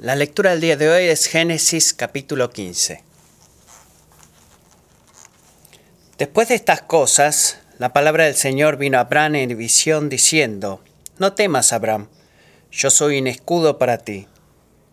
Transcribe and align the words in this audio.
La 0.00 0.14
lectura 0.14 0.52
del 0.52 0.60
día 0.60 0.76
de 0.76 0.88
hoy 0.88 1.04
es 1.06 1.26
Génesis 1.26 1.92
capítulo 1.92 2.50
15. 2.50 3.02
Después 6.18 6.46
de 6.46 6.54
estas 6.54 6.82
cosas, 6.82 7.58
la 7.78 7.92
palabra 7.92 8.26
del 8.26 8.36
Señor 8.36 8.76
vino 8.76 8.98
a 8.98 9.00
Abraham 9.00 9.34
en 9.34 9.58
visión 9.58 10.08
diciendo, 10.08 10.84
No 11.18 11.32
temas, 11.32 11.72
Abraham, 11.72 12.06
yo 12.70 12.90
soy 12.90 13.18
un 13.18 13.26
escudo 13.26 13.76
para 13.78 13.98
ti, 13.98 14.28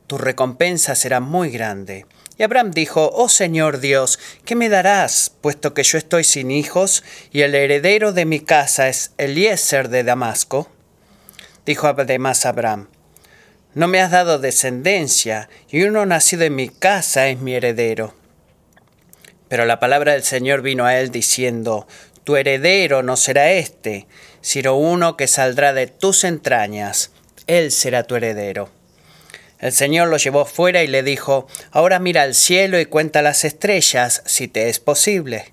tu 0.08 0.18
recompensa 0.18 0.96
será 0.96 1.20
muy 1.20 1.52
grande. 1.52 2.08
Y 2.40 2.42
Abraham 2.42 2.72
dijo, 2.72 3.12
Oh 3.14 3.30
Señor 3.30 3.82
Dios, 3.82 4.18
¿qué 4.44 4.56
me 4.56 4.70
darás, 4.70 5.32
puesto 5.40 5.76
que 5.76 5.84
yo 5.84 6.00
estoy 6.00 6.24
sin 6.24 6.50
hijos 6.50 7.04
y 7.32 7.42
el 7.42 7.54
heredero 7.54 8.12
de 8.12 8.26
mi 8.26 8.40
casa 8.40 8.88
es 8.88 9.12
Eliezer 9.20 9.90
de 9.90 10.04
Damasco? 10.04 10.68
Dijo 11.64 11.86
además 11.86 12.48
Abraham, 12.48 12.88
no 13.76 13.90
me 13.90 14.00
has 14.00 14.10
dado 14.10 14.40
descendencia, 14.40 15.50
y 15.70 15.84
uno 15.84 16.06
nacido 16.06 16.44
en 16.44 16.56
mi 16.56 16.70
casa 16.70 17.28
es 17.28 17.40
mi 17.40 17.54
heredero. 17.54 18.16
Pero 19.50 19.66
la 19.66 19.80
palabra 19.80 20.14
del 20.14 20.24
Señor 20.24 20.62
vino 20.62 20.86
a 20.86 20.98
él 20.98 21.12
diciendo, 21.12 21.86
Tu 22.24 22.38
heredero 22.38 23.04
no 23.04 23.18
será 23.18 23.52
éste, 23.52 24.08
sino 24.42 24.78
uno 24.78 25.18
que 25.18 25.28
saldrá 25.28 25.74
de 25.74 25.88
tus 25.88 26.24
entrañas, 26.24 27.12
él 27.48 27.72
será 27.72 28.04
tu 28.04 28.16
heredero. 28.16 28.70
El 29.60 29.74
Señor 29.74 30.08
lo 30.08 30.18
llevó 30.18 30.46
fuera 30.46 30.82
y 30.84 30.88
le 30.88 31.04
dijo, 31.04 31.48
Ahora 31.72 32.00
mira 32.00 32.22
al 32.22 32.34
cielo 32.34 32.80
y 32.80 32.86
cuenta 32.86 33.22
las 33.22 33.44
estrellas, 33.44 34.24
si 34.26 34.48
te 34.48 34.70
es 34.70 34.80
posible. 34.80 35.52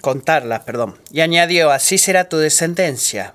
Contarlas, 0.00 0.60
perdón. 0.60 0.98
Y 1.12 1.20
añadió, 1.20 1.70
Así 1.70 1.98
será 1.98 2.28
tu 2.28 2.36
descendencia. 2.38 3.34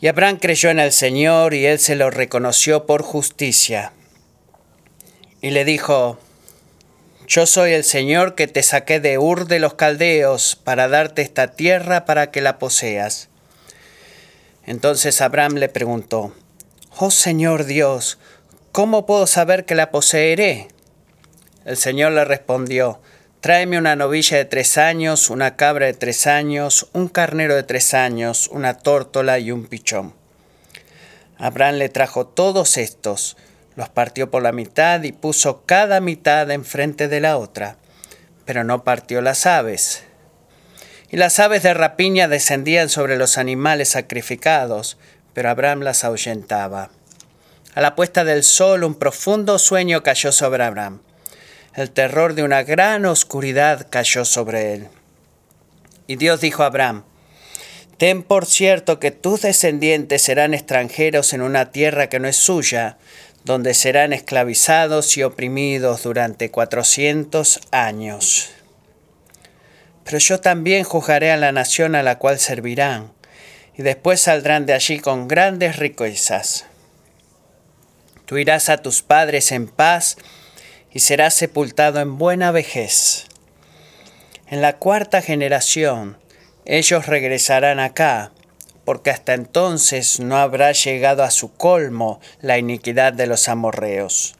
Y 0.00 0.08
Abraham 0.08 0.38
creyó 0.38 0.70
en 0.70 0.78
el 0.78 0.92
Señor 0.92 1.52
y 1.52 1.66
él 1.66 1.78
se 1.78 1.94
lo 1.94 2.10
reconoció 2.10 2.86
por 2.86 3.02
justicia. 3.02 3.92
Y 5.42 5.50
le 5.50 5.66
dijo, 5.66 6.18
Yo 7.26 7.46
soy 7.46 7.72
el 7.72 7.84
Señor 7.84 8.34
que 8.34 8.46
te 8.46 8.62
saqué 8.62 8.98
de 8.98 9.18
Ur 9.18 9.46
de 9.46 9.58
los 9.58 9.74
Caldeos 9.74 10.56
para 10.56 10.88
darte 10.88 11.20
esta 11.20 11.48
tierra 11.48 12.06
para 12.06 12.30
que 12.30 12.40
la 12.40 12.58
poseas. 12.58 13.28
Entonces 14.64 15.20
Abraham 15.20 15.54
le 15.56 15.68
preguntó, 15.68 16.34
Oh 16.96 17.10
Señor 17.10 17.64
Dios, 17.64 18.18
¿cómo 18.72 19.04
puedo 19.04 19.26
saber 19.26 19.66
que 19.66 19.74
la 19.74 19.90
poseeré? 19.90 20.68
El 21.66 21.76
Señor 21.76 22.12
le 22.12 22.24
respondió, 22.24 23.00
Tráeme 23.40 23.78
una 23.78 23.96
novilla 23.96 24.36
de 24.36 24.44
tres 24.44 24.76
años, 24.76 25.30
una 25.30 25.56
cabra 25.56 25.86
de 25.86 25.94
tres 25.94 26.26
años, 26.26 26.88
un 26.92 27.08
carnero 27.08 27.54
de 27.54 27.62
tres 27.62 27.94
años, 27.94 28.48
una 28.52 28.76
tórtola 28.76 29.38
y 29.38 29.50
un 29.50 29.64
pichón. 29.64 30.12
Abraham 31.38 31.76
le 31.76 31.88
trajo 31.88 32.26
todos 32.26 32.76
estos, 32.76 33.38
los 33.76 33.88
partió 33.88 34.30
por 34.30 34.42
la 34.42 34.52
mitad 34.52 35.02
y 35.04 35.12
puso 35.12 35.62
cada 35.64 36.00
mitad 36.00 36.50
enfrente 36.50 37.08
de 37.08 37.20
la 37.20 37.38
otra, 37.38 37.76
pero 38.44 38.62
no 38.62 38.84
partió 38.84 39.22
las 39.22 39.46
aves. 39.46 40.04
Y 41.08 41.16
las 41.16 41.40
aves 41.40 41.62
de 41.62 41.72
rapiña 41.72 42.28
descendían 42.28 42.90
sobre 42.90 43.16
los 43.16 43.38
animales 43.38 43.88
sacrificados, 43.88 44.98
pero 45.32 45.48
Abraham 45.48 45.80
las 45.80 46.04
ahuyentaba. 46.04 46.90
A 47.74 47.80
la 47.80 47.94
puesta 47.94 48.22
del 48.22 48.42
sol 48.42 48.84
un 48.84 48.96
profundo 48.96 49.58
sueño 49.58 50.02
cayó 50.02 50.30
sobre 50.30 50.62
Abraham 50.62 51.00
el 51.74 51.90
terror 51.90 52.34
de 52.34 52.42
una 52.42 52.62
gran 52.62 53.06
oscuridad 53.06 53.86
cayó 53.90 54.24
sobre 54.24 54.74
él. 54.74 54.88
Y 56.06 56.16
Dios 56.16 56.40
dijo 56.40 56.62
a 56.62 56.66
Abraham, 56.66 57.04
Ten 57.98 58.22
por 58.22 58.46
cierto 58.46 58.98
que 58.98 59.10
tus 59.10 59.42
descendientes 59.42 60.22
serán 60.22 60.54
extranjeros 60.54 61.32
en 61.34 61.42
una 61.42 61.70
tierra 61.70 62.08
que 62.08 62.18
no 62.18 62.28
es 62.28 62.36
suya, 62.36 62.96
donde 63.44 63.74
serán 63.74 64.12
esclavizados 64.12 65.16
y 65.16 65.22
oprimidos 65.22 66.02
durante 66.02 66.50
cuatrocientos 66.50 67.60
años. 67.70 68.50
Pero 70.04 70.18
yo 70.18 70.40
también 70.40 70.84
juzgaré 70.84 71.30
a 71.30 71.36
la 71.36 71.52
nación 71.52 71.94
a 71.94 72.02
la 72.02 72.18
cual 72.18 72.38
servirán, 72.38 73.12
y 73.76 73.82
después 73.82 74.20
saldrán 74.20 74.66
de 74.66 74.72
allí 74.72 74.98
con 74.98 75.28
grandes 75.28 75.76
riquezas. 75.76 76.66
Tú 78.26 78.38
irás 78.38 78.68
a 78.68 78.78
tus 78.78 79.02
padres 79.02 79.52
en 79.52 79.68
paz, 79.68 80.16
y 80.92 81.00
será 81.00 81.30
sepultado 81.30 82.00
en 82.00 82.18
buena 82.18 82.50
vejez. 82.50 83.26
En 84.48 84.62
la 84.62 84.76
cuarta 84.78 85.22
generación 85.22 86.18
ellos 86.64 87.06
regresarán 87.06 87.80
acá, 87.80 88.32
porque 88.84 89.10
hasta 89.10 89.34
entonces 89.34 90.20
no 90.20 90.36
habrá 90.36 90.72
llegado 90.72 91.22
a 91.22 91.30
su 91.30 91.52
colmo 91.52 92.20
la 92.40 92.58
iniquidad 92.58 93.12
de 93.12 93.26
los 93.26 93.48
amorreos. 93.48 94.34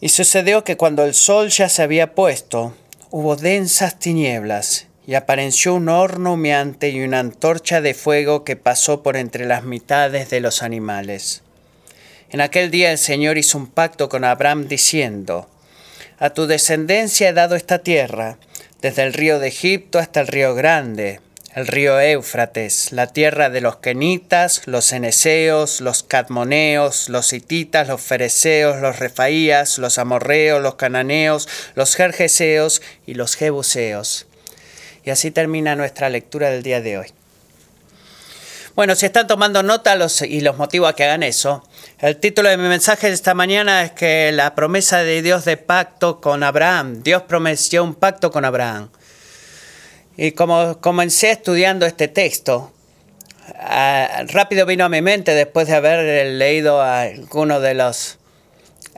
Y 0.00 0.10
sucedió 0.10 0.62
que 0.62 0.76
cuando 0.76 1.04
el 1.04 1.14
sol 1.14 1.48
ya 1.48 1.68
se 1.68 1.82
había 1.82 2.14
puesto, 2.14 2.74
hubo 3.10 3.36
densas 3.36 3.98
tinieblas, 3.98 4.88
y 5.06 5.14
apareció 5.14 5.74
un 5.74 5.88
horno 5.88 6.34
humeante 6.34 6.90
y 6.90 7.02
una 7.02 7.20
antorcha 7.20 7.80
de 7.80 7.94
fuego 7.94 8.44
que 8.44 8.56
pasó 8.56 9.02
por 9.02 9.16
entre 9.16 9.46
las 9.46 9.64
mitades 9.64 10.28
de 10.30 10.40
los 10.40 10.62
animales. 10.62 11.42
En 12.36 12.42
aquel 12.42 12.70
día 12.70 12.92
el 12.92 12.98
Señor 12.98 13.38
hizo 13.38 13.56
un 13.56 13.66
pacto 13.66 14.10
con 14.10 14.22
Abraham 14.22 14.68
diciendo, 14.68 15.48
A 16.18 16.28
tu 16.28 16.46
descendencia 16.46 17.30
he 17.30 17.32
dado 17.32 17.56
esta 17.56 17.78
tierra, 17.78 18.36
desde 18.82 19.04
el 19.04 19.14
río 19.14 19.38
de 19.38 19.48
Egipto 19.48 19.98
hasta 19.98 20.20
el 20.20 20.26
río 20.26 20.54
grande, 20.54 21.22
el 21.54 21.66
río 21.66 21.98
Éufrates, 21.98 22.92
la 22.92 23.06
tierra 23.06 23.48
de 23.48 23.62
los 23.62 23.76
kenitas, 23.76 24.60
los 24.66 24.92
eneseos, 24.92 25.80
los 25.80 26.02
cadmoneos, 26.02 27.08
los 27.08 27.32
hititas, 27.32 27.88
los 27.88 28.02
fereceos, 28.02 28.82
los 28.82 28.98
refaías, 28.98 29.78
los 29.78 29.96
amorreos, 29.96 30.62
los 30.62 30.74
cananeos, 30.74 31.48
los 31.74 31.96
jerjeseos 31.96 32.82
y 33.06 33.14
los 33.14 33.34
jebuseos. 33.34 34.26
Y 35.06 35.08
así 35.08 35.30
termina 35.30 35.74
nuestra 35.74 36.10
lectura 36.10 36.50
del 36.50 36.62
día 36.62 36.82
de 36.82 36.98
hoy. 36.98 37.06
Bueno, 38.74 38.94
si 38.94 39.06
están 39.06 39.26
tomando 39.26 39.62
nota 39.62 39.96
y 40.28 40.42
los 40.42 40.58
motivo 40.58 40.86
a 40.86 40.94
que 40.94 41.04
hagan 41.04 41.22
eso, 41.22 41.66
el 41.98 42.18
título 42.18 42.50
de 42.50 42.58
mi 42.58 42.68
mensaje 42.68 43.06
de 43.06 43.14
esta 43.14 43.32
mañana 43.32 43.82
es 43.82 43.92
que 43.92 44.30
la 44.32 44.54
promesa 44.54 45.02
de 45.02 45.22
Dios 45.22 45.46
de 45.46 45.56
pacto 45.56 46.20
con 46.20 46.42
Abraham, 46.42 47.02
Dios 47.02 47.22
prometió 47.22 47.82
un 47.82 47.94
pacto 47.94 48.30
con 48.30 48.44
Abraham. 48.44 48.90
Y 50.16 50.32
como 50.32 50.78
comencé 50.80 51.30
estudiando 51.30 51.86
este 51.86 52.08
texto, 52.08 52.72
ah, 53.58 54.24
rápido 54.28 54.66
vino 54.66 54.84
a 54.84 54.90
mi 54.90 55.00
mente 55.00 55.32
después 55.34 55.68
de 55.68 55.74
haber 55.74 56.26
leído 56.32 56.82
a 56.82 57.02
algunos 57.02 57.62
de 57.62 57.74
los 57.74 58.18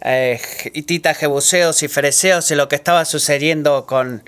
eh, 0.02 0.40
hititas, 0.74 1.16
jebuseos 1.18 1.82
y 1.84 1.88
fereceos 1.88 2.50
y 2.50 2.56
lo 2.56 2.68
que 2.68 2.76
estaba 2.76 3.04
sucediendo 3.04 3.86
con 3.86 4.24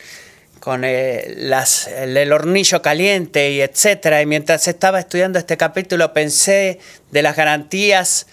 con 0.60 0.84
eh, 0.84 1.38
el, 1.96 2.32
hornillo 2.32 2.82
caliente 2.82 3.50
y 3.50 3.62
etcétera. 3.62 4.20
Y 4.22 4.26
mientras 4.26 4.68
estaba 4.68 5.00
estudiando 5.00 5.38
este 5.38 5.56
capítulo 5.56 6.12
pensé 6.12 6.78
de 7.10 7.22
las 7.22 7.34
garantías 7.34 8.26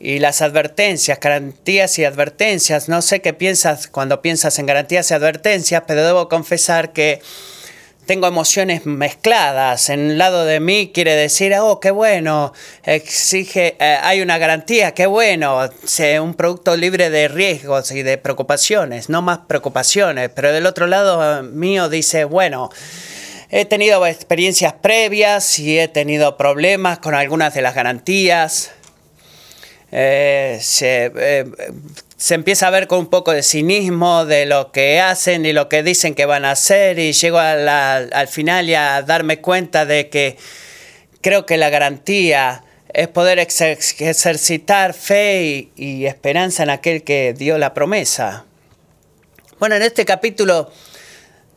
y 0.00 0.18
las 0.18 0.40
advertencias, 0.40 1.20
garantías 1.20 1.98
y 1.98 2.04
advertencias. 2.06 2.88
No 2.88 3.02
sé 3.02 3.20
qué 3.20 3.34
piensas 3.34 3.86
cuando 3.86 4.22
piensas 4.22 4.58
en 4.58 4.64
garantías 4.64 5.10
y 5.10 5.14
advertencias, 5.14 5.84
pero 5.86 6.04
debo 6.04 6.28
confesar 6.28 6.94
que 6.94 7.20
tengo 8.06 8.26
emociones 8.26 8.86
mezcladas. 8.86 9.90
En 9.90 10.00
un 10.00 10.18
lado 10.18 10.46
de 10.46 10.58
mí 10.58 10.90
quiere 10.92 11.14
decir, 11.14 11.54
oh, 11.60 11.80
qué 11.80 11.90
bueno, 11.90 12.54
exige, 12.82 13.76
eh, 13.78 13.98
hay 14.02 14.22
una 14.22 14.38
garantía, 14.38 14.94
qué 14.94 15.04
bueno, 15.06 15.68
sea 15.84 16.22
un 16.22 16.34
producto 16.34 16.76
libre 16.76 17.10
de 17.10 17.28
riesgos 17.28 17.92
y 17.92 18.02
de 18.02 18.16
preocupaciones, 18.16 19.10
no 19.10 19.20
más 19.20 19.40
preocupaciones. 19.46 20.30
Pero 20.34 20.50
del 20.50 20.64
otro 20.64 20.86
lado 20.86 21.40
eh, 21.40 21.42
mío 21.42 21.90
dice, 21.90 22.24
bueno, 22.24 22.70
he 23.50 23.66
tenido 23.66 24.04
experiencias 24.06 24.72
previas 24.72 25.58
y 25.58 25.78
he 25.78 25.88
tenido 25.88 26.38
problemas 26.38 27.00
con 27.00 27.14
algunas 27.14 27.52
de 27.52 27.60
las 27.60 27.74
garantías. 27.74 28.72
Eh, 29.92 30.58
se, 30.60 31.12
se 32.16 32.34
empieza 32.34 32.66
a 32.66 32.70
ver 32.70 32.86
con 32.86 32.98
un 32.98 33.06
poco 33.06 33.32
de 33.32 33.42
cinismo 33.42 34.26
de 34.26 34.44
lo 34.44 34.72
que 34.72 35.00
hacen 35.00 35.46
y 35.46 35.52
lo 35.52 35.68
que 35.68 35.82
dicen 35.82 36.14
que 36.14 36.26
van 36.26 36.44
a 36.44 36.52
hacer 36.52 36.98
y 36.98 37.12
llego 37.12 37.38
al 37.38 38.28
final 38.28 38.68
y 38.68 38.74
a 38.74 39.00
darme 39.02 39.40
cuenta 39.40 39.86
de 39.86 40.10
que 40.10 40.36
creo 41.22 41.46
que 41.46 41.56
la 41.56 41.70
garantía 41.70 42.62
es 42.92 43.08
poder 43.08 43.38
ejercitar 43.38 44.94
fe 44.94 45.70
y, 45.76 46.06
esperanza 46.06 46.62
en 46.62 46.70
aquel 46.70 47.04
que 47.04 47.32
dio 47.32 47.58
la 47.58 47.72
promesa. 47.72 48.44
Bueno, 49.58 49.76
en 49.76 49.82
este 49.82 50.04
capítulo 50.04 50.70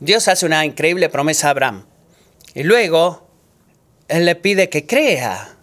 Dios 0.00 0.28
hace 0.28 0.46
una 0.46 0.64
increíble 0.64 1.08
promesa 1.08 1.48
a 1.48 1.50
Abraham 1.50 1.86
y 2.54 2.62
luego 2.62 3.28
Él 4.08 4.26
le 4.26 4.34
pide 4.36 4.68
que 4.68 4.86
crea, 4.86 5.56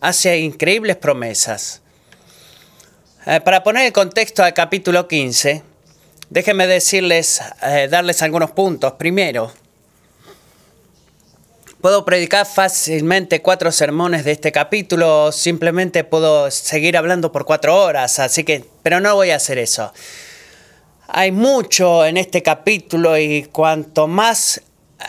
hace 0.00 0.38
increíbles 0.38 0.96
promesas. 0.96 1.82
Eh, 3.28 3.40
para 3.40 3.64
poner 3.64 3.86
el 3.86 3.92
contexto 3.92 4.44
al 4.44 4.54
capítulo 4.54 5.08
15, 5.08 5.60
déjenme 6.30 6.68
decirles, 6.68 7.42
eh, 7.60 7.88
darles 7.90 8.22
algunos 8.22 8.52
puntos. 8.52 8.92
Primero, 8.92 9.52
Puedo 11.80 12.04
predicar 12.04 12.46
fácilmente 12.46 13.42
cuatro 13.42 13.70
sermones 13.70 14.24
de 14.24 14.32
este 14.32 14.50
capítulo, 14.50 15.30
simplemente 15.30 16.02
puedo 16.02 16.50
seguir 16.50 16.96
hablando 16.96 17.30
por 17.30 17.44
cuatro 17.44 17.80
horas, 17.80 18.18
así 18.18 18.42
que, 18.42 18.64
pero 18.82 18.98
no 18.98 19.14
voy 19.14 19.30
a 19.30 19.36
hacer 19.36 19.58
eso. 19.58 19.92
Hay 21.06 21.30
mucho 21.30 22.04
en 22.04 22.16
este 22.16 22.42
capítulo 22.42 23.16
y 23.18 23.44
cuanto 23.52 24.08
más 24.08 24.62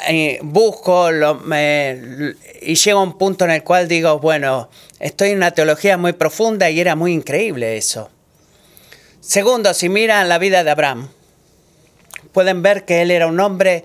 eh, 0.07 0.39
busco 0.41 1.09
y 1.11 2.75
llego 2.75 2.99
a 2.99 3.03
un 3.03 3.17
punto 3.17 3.45
en 3.45 3.51
el 3.51 3.63
cual 3.63 3.88
digo, 3.88 4.19
bueno, 4.19 4.69
estoy 4.99 5.29
en 5.29 5.38
una 5.38 5.51
teología 5.51 5.97
muy 5.97 6.13
profunda 6.13 6.69
y 6.69 6.79
era 6.79 6.95
muy 6.95 7.13
increíble 7.13 7.77
eso. 7.77 8.09
Segundo, 9.19 9.73
si 9.73 9.89
miran 9.89 10.29
la 10.29 10.38
vida 10.38 10.63
de 10.63 10.71
Abraham, 10.71 11.09
pueden 12.31 12.61
ver 12.61 12.85
que 12.85 13.01
él 13.01 13.11
era 13.11 13.27
un 13.27 13.39
hombre 13.39 13.83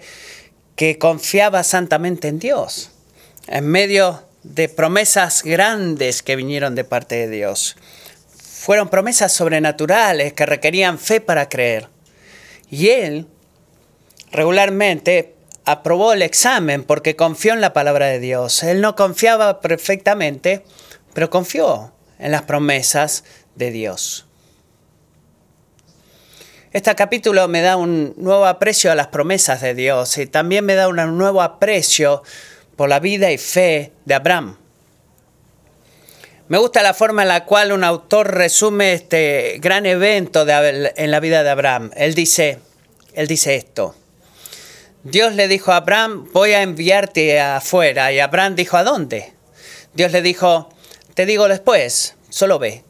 que 0.77 0.99
confiaba 0.99 1.65
santamente 1.65 2.29
en 2.29 2.39
Dios, 2.39 2.91
en 3.47 3.67
medio 3.67 4.23
de 4.43 4.69
promesas 4.69 5.43
grandes 5.43 6.23
que 6.23 6.37
vinieron 6.37 6.75
de 6.75 6.85
parte 6.85 7.17
de 7.17 7.29
Dios. 7.29 7.77
Fueron 8.37 8.89
promesas 8.89 9.33
sobrenaturales 9.33 10.33
que 10.33 10.47
requerían 10.47 10.99
fe 10.99 11.21
para 11.21 11.49
creer. 11.49 11.89
Y 12.71 12.89
él 12.89 13.27
regularmente 14.31 15.35
aprobó 15.65 16.13
el 16.13 16.23
examen 16.23 16.85
porque 16.85 17.17
confió 17.17 17.53
en 17.53 17.61
la 17.61 17.73
palabra 17.73 18.07
de 18.07 18.19
Dios. 18.19 18.63
Él 18.63 18.81
no 18.81 18.97
confiaba 18.97 19.61
perfectamente, 19.61 20.65
pero 21.15 21.31
confió 21.31 21.93
en 22.19 22.33
las 22.33 22.43
promesas 22.43 23.25
de 23.55 23.71
Dios. 23.71 24.27
Este 26.73 26.95
capítulo 26.95 27.49
me 27.49 27.61
da 27.61 27.77
un 27.77 28.15
nuevo 28.17 28.47
aprecio 28.47 28.91
a 28.91 28.95
las 28.95 29.09
promesas 29.09 29.61
de 29.61 29.75
Dios 29.75 30.17
y 30.17 30.27
también 30.27 30.65
me 30.65 30.75
da 30.75 30.89
un 30.89 30.97
nuevo 31.19 31.43
aprecio 31.43 32.23
por 32.77 32.89
la 32.89 32.99
vida 32.99 33.31
y 33.31 33.37
fe 33.37 33.93
de 34.07 34.15
Abraham. 34.15 34.57
Me 36.49 36.59
gusta 36.59 36.83
la 36.83 36.95
forma 36.95 37.23
en 37.23 37.29
la 37.29 37.45
cual 37.45 37.73
un 37.73 37.85
autor 37.85 38.35
resume 38.35 38.95
este 38.95 39.59
gran 39.61 39.87
evento 39.87 40.47
en 40.49 41.11
la 41.11 41.21
vida 41.21 41.43
de 41.43 41.51
Abraham. 41.51 41.91
Él 41.95 42.15
dice, 42.15 42.59
él 43.15 43.27
dice 43.27 43.55
esto. 43.55 43.95
Dios 45.05 45.35
le 45.35 45.49
dijo 45.49 45.73
a 45.73 45.77
Abraham, 45.77 46.29
voy 46.33 46.53
a 46.53 46.63
enviarte 46.63 47.41
afuera. 47.41 48.13
Y 48.13 48.21
Abraham 48.21 48.55
dijo, 48.55 48.77
¿a 48.77 48.85
dónde? 48.85 49.33
Dios 49.95 50.13
le 50.13 50.23
dijo, 50.23 50.69
te 51.15 51.27
digo 51.27 51.49
después, 51.49 52.15
solo 52.31 52.61
ve. 52.61 52.85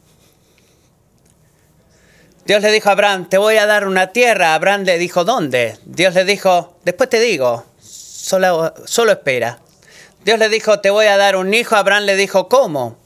Dios 2.45 2.61
le 2.61 2.71
dijo 2.71 2.89
a 2.89 2.91
Abraham, 2.91 3.29
te 3.29 3.37
voy 3.37 3.57
a 3.57 3.65
dar 3.65 3.87
una 3.87 4.11
tierra. 4.11 4.53
Abraham 4.53 4.83
le 4.83 4.99
dijo, 4.99 5.23
¿dónde? 5.23 5.77
Dios 5.85 6.13
le 6.13 6.23
dijo, 6.23 6.77
después 6.83 7.09
te 7.09 7.19
digo, 7.19 7.65
solo, 7.81 8.73
solo 8.85 9.11
espera. 9.11 9.59
Dios 10.23 10.37
le 10.37 10.49
dijo, 10.49 10.81
te 10.81 10.91
voy 10.91 11.07
a 11.07 11.17
dar 11.17 11.35
un 11.35 11.51
hijo. 11.53 11.75
Abraham 11.75 12.03
le 12.03 12.15
dijo, 12.15 12.47
¿cómo? 12.47 12.97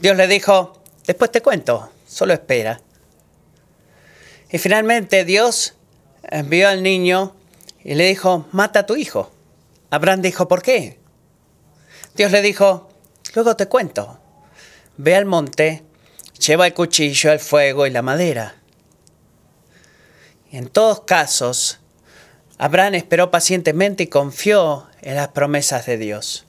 Dios 0.00 0.16
le 0.16 0.26
dijo, 0.26 0.82
después 1.06 1.32
te 1.32 1.40
cuento, 1.40 1.90
solo 2.06 2.34
espera. 2.34 2.80
Y 4.50 4.58
finalmente 4.58 5.24
Dios 5.24 5.74
envió 6.24 6.68
al 6.68 6.82
niño 6.82 7.34
y 7.84 7.94
le 7.94 8.06
dijo, 8.06 8.46
mata 8.52 8.80
a 8.80 8.86
tu 8.86 8.96
hijo. 8.96 9.32
Abraham 9.90 10.22
dijo, 10.22 10.48
¿por 10.48 10.62
qué? 10.62 10.98
Dios 12.14 12.32
le 12.32 12.42
dijo, 12.42 12.88
luego 13.34 13.56
te 13.56 13.66
cuento. 13.66 14.18
Ve 14.96 15.16
al 15.16 15.24
monte 15.24 15.82
lleva 16.42 16.66
el 16.66 16.74
cuchillo, 16.74 17.32
el 17.32 17.38
fuego 17.38 17.86
y 17.86 17.90
la 17.90 18.02
madera. 18.02 18.56
En 20.50 20.68
todos 20.68 21.00
casos, 21.02 21.78
Abraham 22.58 22.94
esperó 22.94 23.30
pacientemente 23.30 24.04
y 24.04 24.08
confió 24.08 24.86
en 25.00 25.14
las 25.14 25.28
promesas 25.28 25.86
de 25.86 25.96
Dios. 25.96 26.44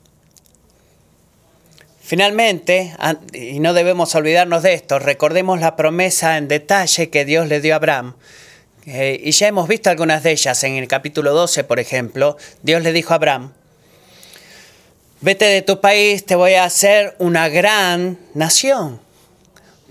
Finalmente, 2.02 2.94
y 3.32 3.60
no 3.62 3.74
debemos 3.74 4.14
olvidarnos 4.14 4.62
de 4.62 4.74
esto, 4.74 5.00
recordemos 5.00 5.62
la 5.62 5.78
promesa 5.78 6.38
en 6.38 6.50
detalle 6.50 7.10
que 7.10 7.24
Dios 7.24 7.48
le 7.48 7.62
dio 7.62 7.74
a 7.74 7.78
Abraham. 7.78 8.16
Eh, 8.86 9.22
y 9.24 9.32
ya 9.32 9.48
hemos 9.48 9.68
visto 9.68 9.90
algunas 9.90 10.24
de 10.24 10.32
ellas. 10.32 10.64
En 10.64 10.74
el 10.76 10.88
capítulo 10.88 11.34
12, 11.34 11.64
por 11.64 11.80
ejemplo, 11.80 12.38
Dios 12.62 12.84
le 12.84 12.92
dijo 12.92 13.14
a 13.14 13.16
Abraham, 13.16 13.54
vete 15.22 15.46
de 15.46 15.62
tu 15.62 15.80
país, 15.82 16.26
te 16.26 16.36
voy 16.36 16.54
a 16.54 16.66
hacer 16.66 17.16
una 17.20 17.50
gran 17.50 18.20
nación 18.34 19.00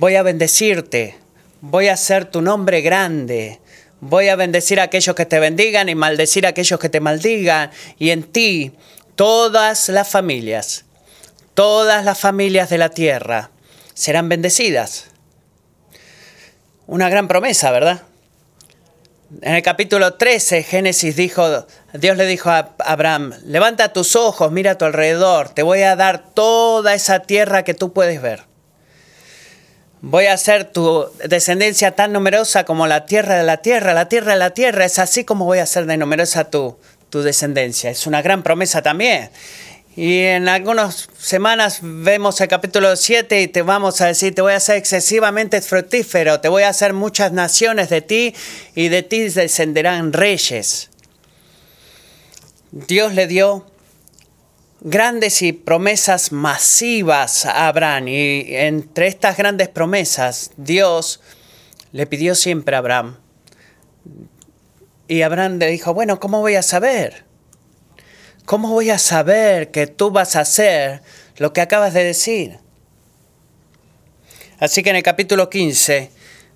voy 0.03 0.17
a 0.17 0.25
bendecirte, 0.25 1.17
voy 1.61 1.87
a 1.87 1.93
hacer 1.93 2.25
tu 2.25 2.43
nombre 2.43 2.81
grande, 2.81 3.61
voy 4.00 4.29
a 4.29 4.35
bendecir 4.35 4.81
a 4.81 4.85
aquellos 4.85 5.15
que 5.15 5.27
te 5.27 5.39
bendigan 5.39 5.89
y 5.89 5.94
maldecir 5.94 6.44
a 6.44 6.49
aquellos 6.49 6.81
que 6.81 6.89
te 6.89 6.99
maldigan, 6.99 7.71
y 8.00 8.11
en 8.11 8.25
ti 8.25 8.73
todas 9.15 9.89
las 9.89 10.09
familias, 10.09 10.87
todas 11.55 12.05
las 12.05 12.19
familias 12.19 12.69
de 12.69 12.79
la 12.79 12.89
tierra 12.89 13.50
serán 13.94 14.29
bendecidas. 14.29 15.05
Una 16.89 17.09
gran 17.09 17.29
promesa, 17.29 17.71
¿verdad? 17.71 18.03
En 19.40 19.55
el 19.55 19.62
capítulo 19.62 20.14
13, 20.14 20.62
Génesis 20.62 21.17
dijo, 21.17 21.67
Dios 21.94 22.17
le 22.19 22.26
dijo 22.26 22.50
a 22.50 22.75
Abraham, 22.81 23.32
levanta 23.46 23.93
tus 23.93 24.14
ojos, 24.14 24.52
mira 24.52 24.73
a 24.73 24.79
tu 24.79 24.84
alrededor, 24.84 25.49
te 25.49 25.62
voy 25.62 25.82
a 25.82 25.96
dar 25.96 26.23
toda 26.34 26.93
esa 26.93 27.20
tierra 27.20 27.64
que 27.64 27.73
tú 27.73 27.94
puedes 27.94 28.20
ver. 28.20 28.43
Voy 30.02 30.26
a 30.26 30.34
hacer 30.34 30.64
tu 30.64 31.06
descendencia 31.25 31.93
tan 31.93 32.12
numerosa 32.12 32.64
como 32.64 32.87
la 32.87 33.06
tierra 33.06 33.37
de 33.37 33.44
la 33.44 33.58
tierra. 33.58 33.94
La 33.94 34.08
tierra 34.08 34.32
de 34.32 34.38
la 34.38 34.50
tierra 34.50 34.84
es 34.84 34.99
así 34.99 35.25
como 35.25 35.44
voy 35.44 35.61
a 35.61 35.62
hacer 35.62 35.87
de 35.87 35.96
numerosa 35.96 36.50
tu, 36.50 36.76
tu 37.08 37.23
descendencia. 37.23 37.88
Es 37.88 38.06
una 38.08 38.20
gran 38.20 38.43
promesa 38.43 38.82
también. 38.82 39.31
Y 39.94 40.21
en 40.21 40.49
algunas 40.49 41.11
semanas 41.19 41.81
vemos 41.83 42.41
el 42.41 42.49
capítulo 42.49 42.97
7 42.97 43.43
y 43.43 43.49
te 43.49 43.61
vamos 43.61 44.00
a 44.00 44.06
decir, 44.06 44.35
te 44.35 44.41
voy 44.41 44.55
a 44.55 44.56
hacer 44.56 44.77
excesivamente 44.77 45.61
fructífero, 45.61 46.41
te 46.41 46.49
voy 46.49 46.62
a 46.62 46.71
hacer 46.71 46.94
muchas 46.94 47.33
naciones 47.33 47.91
de 47.91 48.00
ti 48.00 48.35
y 48.75 48.89
de 48.89 49.03
ti 49.03 49.29
descenderán 49.29 50.15
reyes. 50.15 50.89
Dios 52.71 53.12
le 53.12 53.27
dio 53.27 53.67
grandes 54.81 55.43
y 55.43 55.53
promesas 55.53 56.33
masivas 56.33 57.44
a 57.44 57.69
Abraham. 57.69 58.09
Y 58.09 58.47
entre 58.56 59.09
estas 59.09 59.37
grandes 59.37 59.69
promesas, 59.69 60.53
Dios 60.56 61.21
le 61.93 62.06
pidió 62.06 62.35
siempre 62.35 62.77
a 62.77 62.79
Abraham. 62.79 63.19
Y 65.06 65.21
Abraham 65.21 65.59
le 65.59 65.69
dijo, 65.69 65.93
bueno, 65.93 66.19
¿cómo 66.19 66.41
voy 66.41 66.55
a 66.55 66.62
saber? 66.62 67.25
¿Cómo 68.44 68.69
voy 68.69 68.91
a 68.91 68.99
saber 68.99 69.71
que 69.71 69.87
tú 69.87 70.11
vas 70.11 70.35
a 70.37 70.41
hacer 70.41 71.00
lo 71.37 71.53
que 71.53 71.61
acabas 71.61 71.94
de 71.94 72.05
decir? 72.05 72.59
Así 74.58 74.82
que 74.82 74.91
en 74.91 74.96
el 74.96 75.03
capítulo 75.03 75.49
15, 75.49 76.11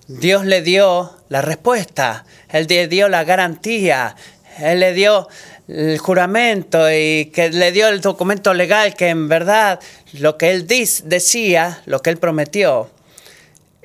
Dios 0.07 0.45
le 0.45 0.61
dio 0.61 1.17
la 1.29 1.41
respuesta, 1.41 2.25
Él 2.49 2.67
le 2.67 2.87
dio 2.87 3.09
la 3.09 3.23
garantía, 3.23 4.15
Él 4.59 4.81
le 4.81 4.93
dio 4.93 5.27
el 5.67 5.97
juramento 5.97 6.91
y 6.91 7.25
que 7.33 7.49
le 7.49 7.71
dio 7.71 7.87
el 7.87 8.01
documento 8.01 8.53
legal 8.53 8.93
que 8.95 9.09
en 9.09 9.27
verdad 9.27 9.79
lo 10.13 10.37
que 10.37 10.51
él 10.51 10.65
decía, 10.67 11.81
lo 11.85 12.01
que 12.01 12.09
él 12.09 12.17
prometió, 12.17 12.89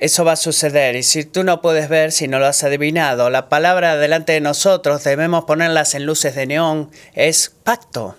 eso 0.03 0.25
va 0.25 0.33
a 0.33 0.35
suceder. 0.35 0.97
Y 0.97 1.03
si 1.03 1.23
tú 1.23 1.45
no 1.45 1.61
puedes 1.61 1.87
ver, 1.87 2.11
si 2.11 2.27
no 2.27 2.37
lo 2.37 2.45
has 2.45 2.61
adivinado, 2.65 3.29
la 3.29 3.47
palabra 3.47 3.95
delante 3.95 4.33
de 4.33 4.41
nosotros 4.41 5.01
debemos 5.05 5.45
ponerlas 5.45 5.95
en 5.95 6.05
luces 6.05 6.35
de 6.35 6.45
neón, 6.45 6.91
es 7.13 7.53
pacto, 7.63 8.17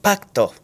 pacto. 0.00 0.54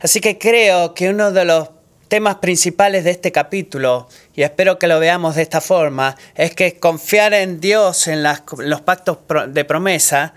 Así 0.00 0.20
que 0.20 0.36
creo 0.36 0.92
que 0.92 1.08
uno 1.08 1.32
de 1.32 1.46
los 1.46 1.70
temas 2.08 2.34
principales 2.34 3.04
de 3.04 3.12
este 3.12 3.32
capítulo, 3.32 4.08
y 4.34 4.42
espero 4.42 4.78
que 4.78 4.88
lo 4.88 5.00
veamos 5.00 5.36
de 5.36 5.42
esta 5.42 5.62
forma, 5.62 6.16
es 6.34 6.54
que 6.54 6.78
confiar 6.78 7.32
en 7.32 7.62
Dios, 7.62 8.08
en, 8.08 8.22
los 8.22 8.80
pactos 8.82 9.20
de 9.48 9.64
promesa, 9.64 10.34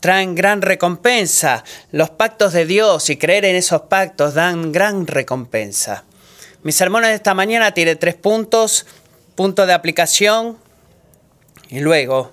traen 0.00 0.34
gran 0.34 0.60
recompensa. 0.60 1.64
Los 1.90 2.10
pactos 2.10 2.52
de 2.52 2.66
Dios 2.66 3.08
y 3.08 3.16
creer 3.16 3.46
en 3.46 3.56
esos 3.56 3.80
pactos 3.82 4.34
dan 4.34 4.72
gran 4.72 5.06
recompensa. 5.06 6.04
Mi 6.66 6.72
sermón 6.72 7.02
de 7.02 7.14
esta 7.14 7.32
mañana 7.32 7.70
tiene 7.74 7.94
tres 7.94 8.16
puntos, 8.16 8.86
punto 9.36 9.66
de 9.66 9.72
aplicación 9.72 10.58
y 11.68 11.78
luego 11.78 12.32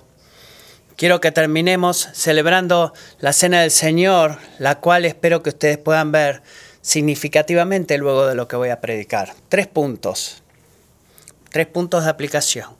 quiero 0.96 1.20
que 1.20 1.30
terminemos 1.30 2.08
celebrando 2.14 2.92
la 3.20 3.32
cena 3.32 3.60
del 3.60 3.70
Señor, 3.70 4.38
la 4.58 4.80
cual 4.80 5.04
espero 5.04 5.44
que 5.44 5.50
ustedes 5.50 5.78
puedan 5.78 6.10
ver 6.10 6.42
significativamente 6.82 7.96
luego 7.96 8.26
de 8.26 8.34
lo 8.34 8.48
que 8.48 8.56
voy 8.56 8.70
a 8.70 8.80
predicar. 8.80 9.32
Tres 9.48 9.68
puntos, 9.68 10.42
tres 11.50 11.68
puntos 11.68 12.02
de 12.02 12.10
aplicación. 12.10 12.70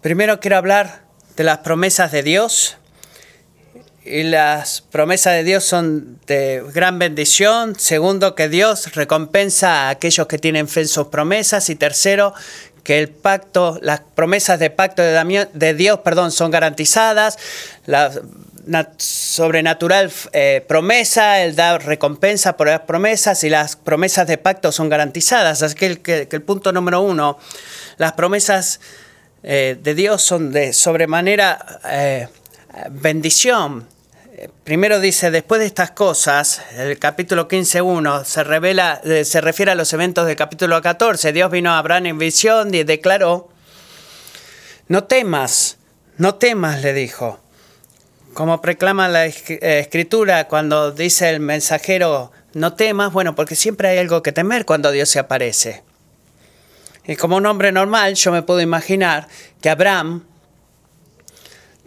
Primero 0.00 0.38
quiero 0.38 0.58
hablar 0.58 1.02
de 1.36 1.42
las 1.42 1.58
promesas 1.58 2.12
de 2.12 2.22
Dios. 2.22 2.76
Y 4.06 4.22
las 4.22 4.82
promesas 4.82 5.32
de 5.34 5.42
Dios 5.42 5.64
son 5.64 6.18
de 6.26 6.64
gran 6.72 6.98
bendición. 6.98 7.78
Segundo, 7.78 8.34
que 8.34 8.48
Dios 8.48 8.94
recompensa 8.94 9.86
a 9.86 9.88
aquellos 9.90 10.26
que 10.28 10.38
tienen 10.38 10.68
fe 10.68 10.82
en 10.82 10.88
sus 10.88 11.08
promesas. 11.08 11.68
Y 11.70 11.74
tercero, 11.74 12.32
que 12.84 13.00
el 13.00 13.08
pacto, 13.08 13.80
las 13.82 14.00
promesas 14.00 14.60
de 14.60 14.70
pacto 14.70 15.02
de, 15.02 15.48
de 15.52 15.74
Dios, 15.74 16.00
perdón, 16.00 16.30
son 16.30 16.52
garantizadas, 16.52 17.36
la 17.86 18.12
sobrenatural 18.98 20.12
eh, 20.32 20.64
promesa, 20.66 21.42
Él 21.42 21.56
da 21.56 21.78
recompensa 21.78 22.56
por 22.56 22.68
las 22.68 22.80
promesas 22.80 23.42
y 23.44 23.50
las 23.50 23.76
promesas 23.76 24.26
de 24.26 24.38
pacto 24.38 24.72
son 24.72 24.88
garantizadas. 24.88 25.62
Así 25.62 25.74
que 25.74 25.86
el, 25.86 26.00
que, 26.00 26.28
el 26.30 26.42
punto 26.42 26.72
número 26.72 27.00
uno, 27.00 27.38
las 27.96 28.12
promesas 28.12 28.80
eh, 29.42 29.76
de 29.82 29.94
Dios 29.94 30.22
son 30.22 30.52
de 30.52 30.72
sobremanera 30.72 31.80
eh, 31.88 32.28
bendición. 32.90 33.95
Primero 34.64 35.00
dice, 35.00 35.30
después 35.30 35.60
de 35.60 35.66
estas 35.66 35.92
cosas, 35.92 36.60
el 36.76 36.98
capítulo 36.98 37.48
15.1 37.48 38.24
se, 38.24 38.44
revela, 38.44 39.00
se 39.24 39.40
refiere 39.40 39.72
a 39.72 39.74
los 39.74 39.92
eventos 39.92 40.26
del 40.26 40.36
capítulo 40.36 40.80
14. 40.82 41.32
Dios 41.32 41.50
vino 41.50 41.70
a 41.70 41.78
Abraham 41.78 42.06
en 42.06 42.18
visión 42.18 42.74
y 42.74 42.84
declaró, 42.84 43.48
no 44.88 45.04
temas, 45.04 45.78
no 46.18 46.34
temas, 46.34 46.82
le 46.82 46.92
dijo 46.92 47.40
como 48.36 48.60
proclama 48.60 49.08
la 49.08 49.26
eh, 49.26 49.32
escritura 49.48 50.46
cuando 50.46 50.92
dice 50.92 51.30
el 51.30 51.40
mensajero, 51.40 52.32
no 52.52 52.74
temas, 52.74 53.10
bueno, 53.10 53.34
porque 53.34 53.56
siempre 53.56 53.88
hay 53.88 53.96
algo 53.96 54.22
que 54.22 54.30
temer 54.30 54.66
cuando 54.66 54.90
Dios 54.92 55.08
se 55.08 55.18
aparece. 55.18 55.82
Y 57.06 57.16
como 57.16 57.38
un 57.38 57.46
hombre 57.46 57.72
normal, 57.72 58.14
yo 58.14 58.32
me 58.32 58.42
puedo 58.42 58.60
imaginar 58.60 59.26
que 59.62 59.70
Abraham 59.70 60.26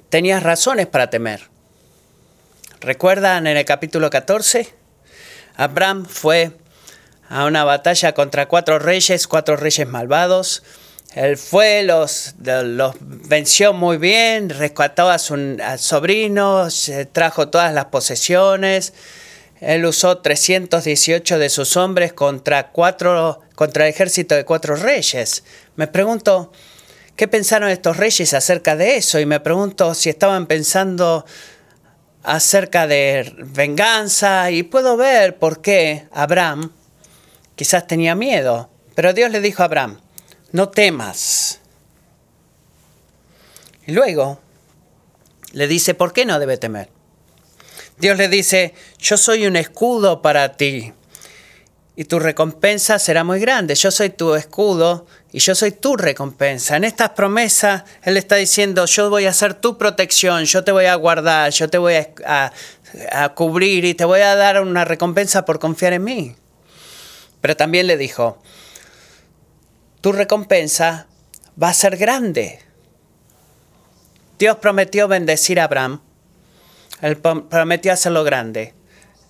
tenía 0.10 0.40
razones 0.40 0.88
para 0.88 1.12
temer. 1.12 1.49
¿Recuerdan 2.82 3.48
en 3.48 3.58
el 3.58 3.66
capítulo 3.66 4.10
14? 4.10 4.74
Abraham 5.56 6.06
fue 6.06 6.52
a 7.30 7.46
una 7.46 7.64
batalla 7.64 8.14
contra 8.14 8.48
cuatro 8.48 8.80
reyes, 8.80 9.28
cuatro 9.28 9.56
reyes 9.56 9.88
malvados, 9.88 10.64
él 11.16 11.38
fue, 11.38 11.82
los, 11.84 12.36
venció 13.02 13.74
muy 13.74 13.98
bien, 13.98 14.50
rescató 14.50 15.10
a 15.10 15.18
su 15.18 15.58
sobrino, 15.78 16.68
trajo 17.12 17.50
todas 17.50 17.74
las 17.74 17.86
posesiones. 17.86 18.94
Él 19.60 19.86
usó 19.86 20.20
318 20.20 21.40
de 21.40 21.50
sus 21.50 21.76
hombres 21.78 22.14
contra, 22.14 22.70
cuatro, 22.70 23.42
contra 23.56 23.86
el 23.86 23.90
ejército 23.94 24.36
de 24.36 24.46
cuatro 24.46 24.76
reyes. 24.76 25.44
Me 25.76 25.88
pregunto, 25.88 26.52
¿qué 27.16 27.28
pensaron 27.28 27.70
estos 27.70 27.98
reyes 27.98 28.36
acerca 28.36 28.76
de 28.76 28.98
eso? 28.98 29.20
Y 29.20 29.26
me 29.26 29.40
pregunto 29.40 29.96
si 29.96 30.10
estaban 30.10 30.46
pensando 30.46 31.26
acerca 32.24 32.88
de 32.88 33.34
venganza 33.38 34.52
y 34.52 34.64
puedo 34.64 34.98
ver 34.98 35.38
por 35.38 35.62
qué 35.62 36.08
Abraham 36.12 36.72
quizás 37.56 37.88
tenía 37.88 38.16
miedo. 38.16 38.70
Pero 38.96 39.14
Dios 39.14 39.32
le 39.32 39.42
dijo 39.42 39.62
a 39.62 39.66
Abraham, 39.66 40.00
no 40.52 40.70
temas. 40.70 41.60
Y 43.86 43.92
luego 43.92 44.40
le 45.54 45.68
dice, 45.68 45.94
¿por 45.94 46.14
qué 46.14 46.26
no 46.26 46.40
debe 46.40 46.58
temer? 46.58 46.90
Dios 47.98 48.18
le 48.18 48.28
dice, 48.28 48.74
yo 48.98 49.18
soy 49.18 49.46
un 49.46 49.56
escudo 49.56 50.22
para 50.22 50.54
ti 50.54 50.94
y 52.00 52.06
tu 52.06 52.18
recompensa 52.18 52.98
será 52.98 53.26
muy 53.26 53.42
grande. 53.42 53.76
Yo 53.76 53.92
soy 53.92 54.10
tu 54.10 54.34
escudo 54.34 55.06
y 55.34 55.40
yo 55.40 55.54
soy 55.54 55.72
tu 55.72 55.98
recompensa. 55.98 56.78
En 56.78 56.86
estas 56.86 57.10
promesas, 57.10 57.84
Él 58.04 58.16
está 58.16 58.38
diciendo, 58.38 58.86
yo 58.86 59.10
voy 59.10 59.26
a 59.26 59.34
ser 59.34 59.54
tu 59.54 59.78
protección, 59.78 60.46
yo 60.46 60.64
te 60.64 60.72
voy 60.72 60.86
a 60.86 60.96
guardar, 60.96 61.52
yo 61.52 61.70
te 61.70 61.78
voy 61.78 61.96
a, 62.26 62.54
a 63.12 63.30
cubrir 63.34 63.84
y 63.84 63.96
te 63.96 64.06
voy 64.06 64.22
a 64.22 64.38
dar 64.38 64.62
una 64.62 64.86
recompensa 64.86 65.44
por 65.44 65.60
confiar 65.60 65.92
en 65.92 66.06
mí. 66.06 66.38
Pero 67.42 67.58
también 67.58 67.86
le 67.86 67.98
dijo, 67.98 68.42
tu 70.00 70.14
recompensa 70.14 71.08
va 71.62 71.68
a 71.68 71.74
ser 71.74 71.98
grande. 71.98 72.60
Dios 74.40 74.56
prometió 74.56 75.10
bendecir 75.10 75.60
a 75.60 75.66
Abraham. 75.66 76.00
Él 77.02 77.18
prometió 77.18 77.92
hacerlo 77.92 78.24
grande. 78.24 78.79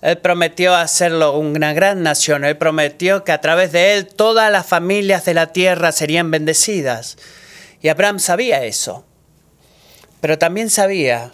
Él 0.02 0.18
prometió 0.18 0.74
hacerlo 0.74 1.38
una 1.38 1.72
gran 1.72 2.02
nación. 2.02 2.44
Él 2.44 2.56
prometió 2.56 3.24
que 3.24 3.32
a 3.32 3.40
través 3.40 3.72
de 3.72 3.94
él 3.94 4.06
todas 4.06 4.50
las 4.50 4.66
familias 4.66 5.24
de 5.24 5.34
la 5.34 5.52
tierra 5.52 5.92
serían 5.92 6.30
bendecidas. 6.30 7.18
Y 7.82 7.88
Abraham 7.88 8.18
sabía 8.18 8.64
eso. 8.64 9.04
Pero 10.20 10.38
también 10.38 10.70
sabía, 10.70 11.32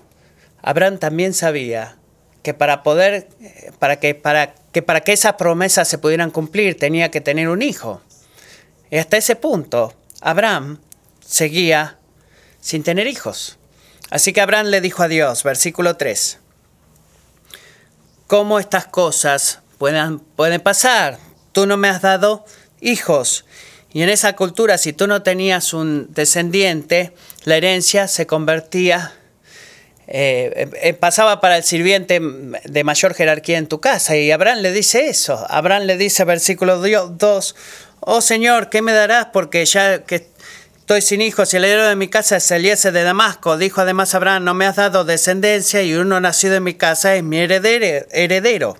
Abraham 0.62 0.98
también 0.98 1.34
sabía 1.34 1.96
que 2.42 2.54
para 2.54 2.82
poder, 2.82 3.28
para 3.78 3.98
que, 3.98 4.14
para 4.14 4.54
que, 4.72 4.82
para 4.82 5.00
que 5.00 5.12
esas 5.12 5.34
promesas 5.34 5.88
se 5.88 5.98
pudieran 5.98 6.30
cumplir 6.30 6.76
tenía 6.76 7.10
que 7.10 7.20
tener 7.20 7.48
un 7.48 7.62
hijo. 7.62 8.00
Y 8.90 8.98
hasta 8.98 9.16
ese 9.16 9.34
punto, 9.34 9.94
Abraham 10.20 10.78
seguía 11.20 11.98
sin 12.60 12.84
tener 12.84 13.08
hijos. 13.08 13.58
Así 14.10 14.32
que 14.32 14.40
Abraham 14.40 14.66
le 14.66 14.80
dijo 14.80 15.02
a 15.02 15.08
Dios, 15.08 15.42
versículo 15.42 15.96
3, 15.96 16.38
¿cómo 18.26 18.58
estas 18.58 18.86
cosas 18.86 19.60
pueden, 19.78 20.18
pueden 20.18 20.60
pasar? 20.60 21.18
Tú 21.52 21.66
no 21.66 21.76
me 21.76 21.88
has 21.88 22.02
dado 22.02 22.44
hijos. 22.80 23.44
Y 23.92 24.02
en 24.02 24.08
esa 24.08 24.34
cultura, 24.34 24.78
si 24.78 24.92
tú 24.92 25.06
no 25.06 25.22
tenías 25.22 25.72
un 25.72 26.12
descendiente, 26.12 27.14
la 27.44 27.56
herencia 27.56 28.08
se 28.08 28.26
convertía, 28.26 29.14
eh, 30.08 30.68
eh, 30.82 30.92
pasaba 30.92 31.40
para 31.40 31.56
el 31.56 31.64
sirviente 31.64 32.20
de 32.20 32.84
mayor 32.84 33.14
jerarquía 33.14 33.58
en 33.58 33.66
tu 33.66 33.80
casa. 33.80 34.16
Y 34.16 34.30
Abraham 34.30 34.58
le 34.58 34.72
dice 34.72 35.08
eso. 35.08 35.44
Abraham 35.48 35.84
le 35.84 35.96
dice, 35.96 36.24
versículo 36.24 36.78
2, 36.78 37.56
oh 38.00 38.20
Señor, 38.20 38.68
¿qué 38.68 38.82
me 38.82 38.92
darás? 38.92 39.28
Porque 39.32 39.64
ya 39.64 40.04
que 40.04 40.28
estoy 40.86 41.02
sin 41.02 41.20
hijos 41.20 41.52
y 41.52 41.56
el 41.56 41.64
heredero 41.64 41.88
de 41.88 41.96
mi 41.96 42.06
casa 42.06 42.36
es 42.36 42.48
Eliezer 42.48 42.92
de 42.92 43.02
Damasco. 43.02 43.58
Dijo 43.58 43.80
además 43.80 44.14
Abraham, 44.14 44.44
no 44.44 44.54
me 44.54 44.66
has 44.66 44.76
dado 44.76 45.04
descendencia 45.04 45.82
y 45.82 45.94
uno 45.94 46.20
nacido 46.20 46.54
en 46.54 46.62
mi 46.62 46.74
casa 46.74 47.16
es 47.16 47.24
mi 47.24 47.38
heredero. 47.38 48.78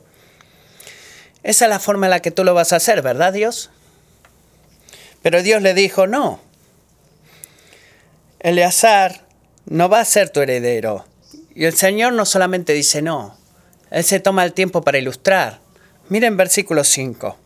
Esa 1.43 1.65
es 1.65 1.69
la 1.69 1.81
forma 1.81 2.07
en 2.07 2.11
la 2.11 2.21
que 2.21 2.31
tú 2.31 2.45
lo 2.45 2.55
vas 2.55 2.73
a 2.73 2.77
hacer, 2.77 3.03
¿verdad 3.03 3.33
Dios? 3.33 3.71
Pero 5.21 5.43
Dios 5.43 5.61
le 5.63 5.75
dijo, 5.75 6.07
no. 6.07 6.41
Eleazar 8.39 9.27
no 9.65 9.89
va 9.89 9.99
a 9.99 10.05
ser 10.05 10.31
tu 10.31 10.41
heredero. 10.41 11.05
Y 11.57 11.65
el 11.65 11.75
Señor 11.75 12.13
no 12.13 12.25
solamente 12.25 12.73
dice 12.73 13.03
no, 13.03 13.37
Él 13.91 14.05
se 14.05 14.21
toma 14.21 14.45
el 14.45 14.53
tiempo 14.53 14.83
para 14.83 14.99
ilustrar. 14.99 15.59
Miren 16.09 16.37
versículo 16.37 16.85
5. 16.85 17.37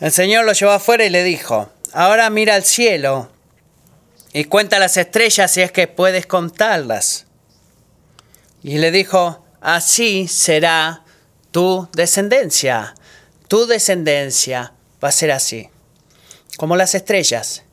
El 0.00 0.10
Señor 0.10 0.44
lo 0.44 0.52
llevó 0.52 0.72
afuera 0.72 1.04
y 1.04 1.10
le 1.10 1.22
dijo, 1.22 1.70
ahora 1.92 2.30
mira 2.30 2.54
al 2.54 2.64
cielo 2.64 3.30
y 4.32 4.44
cuenta 4.44 4.78
las 4.78 4.96
estrellas 4.96 5.50
si 5.50 5.62
es 5.62 5.72
que 5.72 5.88
puedes 5.88 6.26
contarlas. 6.26 7.26
Y 8.62 8.78
le 8.78 8.90
dijo, 8.90 9.44
así 9.60 10.28
será 10.28 11.04
tu 11.50 11.88
descendencia. 11.92 12.94
Tu 13.48 13.66
descendencia 13.66 14.74
va 15.02 15.08
a 15.08 15.12
ser 15.12 15.32
así, 15.32 15.68
como 16.56 16.76
las 16.76 16.94
estrellas. 16.94 17.64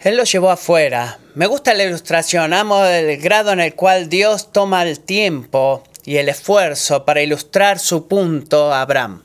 Él 0.00 0.16
lo 0.16 0.24
llevó 0.24 0.50
afuera. 0.50 1.18
Me 1.34 1.46
gusta 1.46 1.74
la 1.74 1.84
ilustración, 1.84 2.52
amo 2.52 2.84
el 2.84 3.16
grado 3.18 3.52
en 3.52 3.60
el 3.60 3.74
cual 3.74 4.08
Dios 4.08 4.52
toma 4.52 4.82
el 4.82 5.00
tiempo 5.00 5.82
y 6.04 6.18
el 6.18 6.28
esfuerzo 6.28 7.04
para 7.04 7.22
ilustrar 7.22 7.78
su 7.78 8.06
punto 8.06 8.72
a 8.72 8.82
Abraham. 8.82 9.24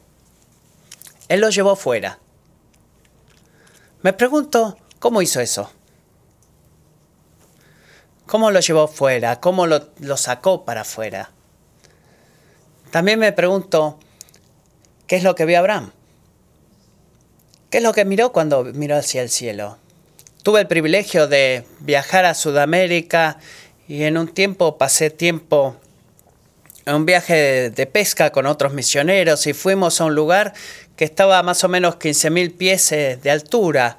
Él 1.27 1.41
lo 1.41 1.49
llevó 1.49 1.75
fuera. 1.75 2.19
Me 4.01 4.13
pregunto, 4.13 4.77
¿cómo 4.99 5.21
hizo 5.21 5.39
eso? 5.39 5.71
¿Cómo 8.25 8.51
lo 8.51 8.59
llevó 8.59 8.87
fuera? 8.87 9.39
¿Cómo 9.39 9.67
lo, 9.67 9.89
lo 9.99 10.17
sacó 10.17 10.65
para 10.65 10.81
afuera? 10.81 11.31
También 12.91 13.19
me 13.19 13.31
pregunto, 13.31 13.99
¿qué 15.07 15.15
es 15.15 15.23
lo 15.23 15.35
que 15.35 15.45
vio 15.45 15.59
Abraham? 15.59 15.91
¿Qué 17.69 17.77
es 17.77 17.83
lo 17.83 17.93
que 17.93 18.05
miró 18.05 18.31
cuando 18.31 18.65
miró 18.65 18.97
hacia 18.97 19.21
el 19.21 19.29
cielo? 19.29 19.77
Tuve 20.43 20.61
el 20.61 20.67
privilegio 20.67 21.27
de 21.27 21.65
viajar 21.79 22.25
a 22.25 22.33
Sudamérica 22.33 23.39
y 23.87 24.03
en 24.03 24.17
un 24.17 24.27
tiempo 24.27 24.77
pasé 24.77 25.09
tiempo 25.09 25.77
un 26.85 27.05
viaje 27.05 27.69
de 27.69 27.85
pesca 27.85 28.31
con 28.31 28.45
otros 28.45 28.73
misioneros 28.73 29.47
y 29.47 29.53
fuimos 29.53 30.01
a 30.01 30.05
un 30.05 30.15
lugar 30.15 30.53
que 30.95 31.05
estaba 31.05 31.39
a 31.39 31.43
más 31.43 31.63
o 31.63 31.69
menos 31.69 31.95
15.000 31.95 32.55
pies 32.55 32.91
eh, 32.91 33.19
de 33.21 33.31
altura. 33.31 33.97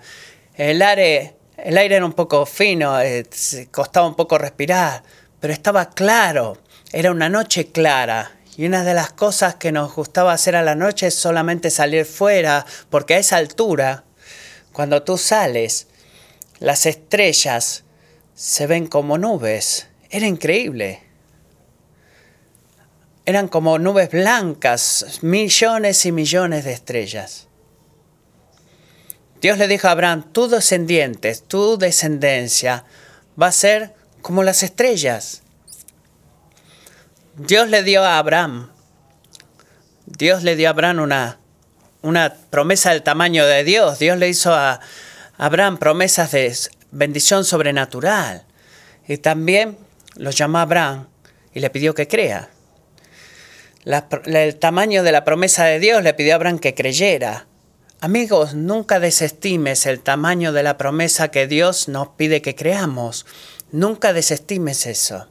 El 0.55 0.83
aire, 0.83 1.35
el 1.57 1.77
aire 1.77 1.97
era 1.97 2.05
un 2.05 2.13
poco 2.13 2.47
fino, 2.47 3.01
eh, 3.01 3.25
costaba 3.71 4.07
un 4.07 4.15
poco 4.15 4.39
respirar, 4.39 5.03
pero 5.41 5.53
estaba 5.53 5.91
claro, 5.91 6.59
era 6.93 7.11
una 7.11 7.29
noche 7.29 7.67
clara. 7.73 8.33
Y 8.57 8.67
una 8.67 8.85
de 8.85 8.95
las 8.95 9.13
cosas 9.13 9.57
que 9.57 9.73
nos 9.73 9.95
gustaba 9.95 10.33
hacer 10.33 10.55
a 10.55 10.63
la 10.63 10.77
noche 10.77 11.09
es 11.09 11.15
solamente 11.15 11.71
salir 11.71 12.05
fuera, 12.05 12.65
porque 12.89 13.15
a 13.15 13.19
esa 13.19 13.37
altura, 13.37 14.05
cuando 14.73 15.03
tú 15.03 15.19
sales, 15.19 15.89
las 16.61 16.87
estrellas 16.87 17.83
se 18.35 18.67
ven 18.69 18.87
como 18.87 19.19
nubes. 19.19 19.89
Era 20.09 20.27
increíble. 20.27 21.04
Eran 23.27 23.49
como 23.49 23.79
nubes 23.79 24.11
blancas, 24.11 25.21
millones 25.23 26.05
y 26.05 26.13
millones 26.13 26.65
de 26.65 26.73
estrellas. 26.73 27.49
Dios 29.41 29.59
le 29.59 29.69
dijo 29.69 29.89
a 29.89 29.93
Abraham, 29.93 30.33
tu 30.33 30.49
descendientes, 30.49 31.43
tu 31.43 31.77
descendencia 31.79 32.85
va 33.41 33.49
a 33.49 33.53
ser 33.53 33.95
como 34.23 34.43
las 34.43 34.63
estrellas. 34.63 35.43
Dios 37.37 37.69
le 37.69 37.83
dio 37.83 38.05
a 38.05 38.19
Abraham, 38.19 38.71
Dios 40.07 40.43
le 40.43 40.57
dio 40.57 40.69
a 40.69 40.71
Abraham 40.71 41.01
una, 41.01 41.39
una 42.03 42.35
promesa 42.51 42.91
del 42.91 43.03
tamaño 43.03 43.47
de 43.47 43.65
Dios. 43.65 43.99
Dios 43.99 44.19
le 44.19 44.29
hizo 44.29 44.55
a 44.55 44.81
Abraham 45.37 45.79
promesas 45.79 46.31
de 46.33 46.55
bendición 46.91 47.45
sobrenatural. 47.45 48.45
Y 49.09 49.19
también 49.19 49.77
lo 50.17 50.31
llamó 50.31 50.59
a 50.59 50.63
Abraham 50.63 51.09
y 51.53 51.61
le 51.61 51.71
pidió 51.71 51.95
que 51.95 52.07
crea. 52.07 52.51
El 53.85 54.57
tamaño 54.57 55.03
de 55.03 55.13
la 55.13 55.25
promesa 55.25 55.65
de 55.65 55.79
Dios 55.79 56.03
le 56.03 56.15
pidió 56.15 56.33
a 56.33 56.37
Abraham 56.37 56.59
que 56.59 56.75
creyera. 56.75 57.47
Amigos, 58.01 58.55
nunca 58.55 59.01
desestimes 59.01 59.87
el 59.87 60.01
tamaño 60.01 60.53
de 60.53 60.63
la 60.63 60.77
promesa 60.77 61.29
que 61.29 61.47
Dios 61.47 61.89
nos 61.89 62.09
pide 62.09 62.43
que 62.43 62.55
creamos. 62.55 63.27
Nunca 63.73 64.13
desestimes 64.13 64.87
eso. 64.87 65.29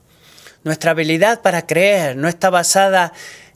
Nuestra 0.63 0.91
habilidad 0.91 1.41
para 1.41 1.67
creer 1.67 2.15
no 2.15 2.27
está 2.27 2.49
basada 2.49 3.13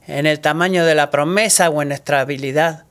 en 0.07 0.25
el 0.25 0.39
tamaño 0.39 0.85
de 0.85 0.95
la 0.95 1.09
promesa 1.09 1.69
o 1.69 1.81
en 1.81 1.89
nuestra 1.89 2.21
habilidad. 2.21 2.85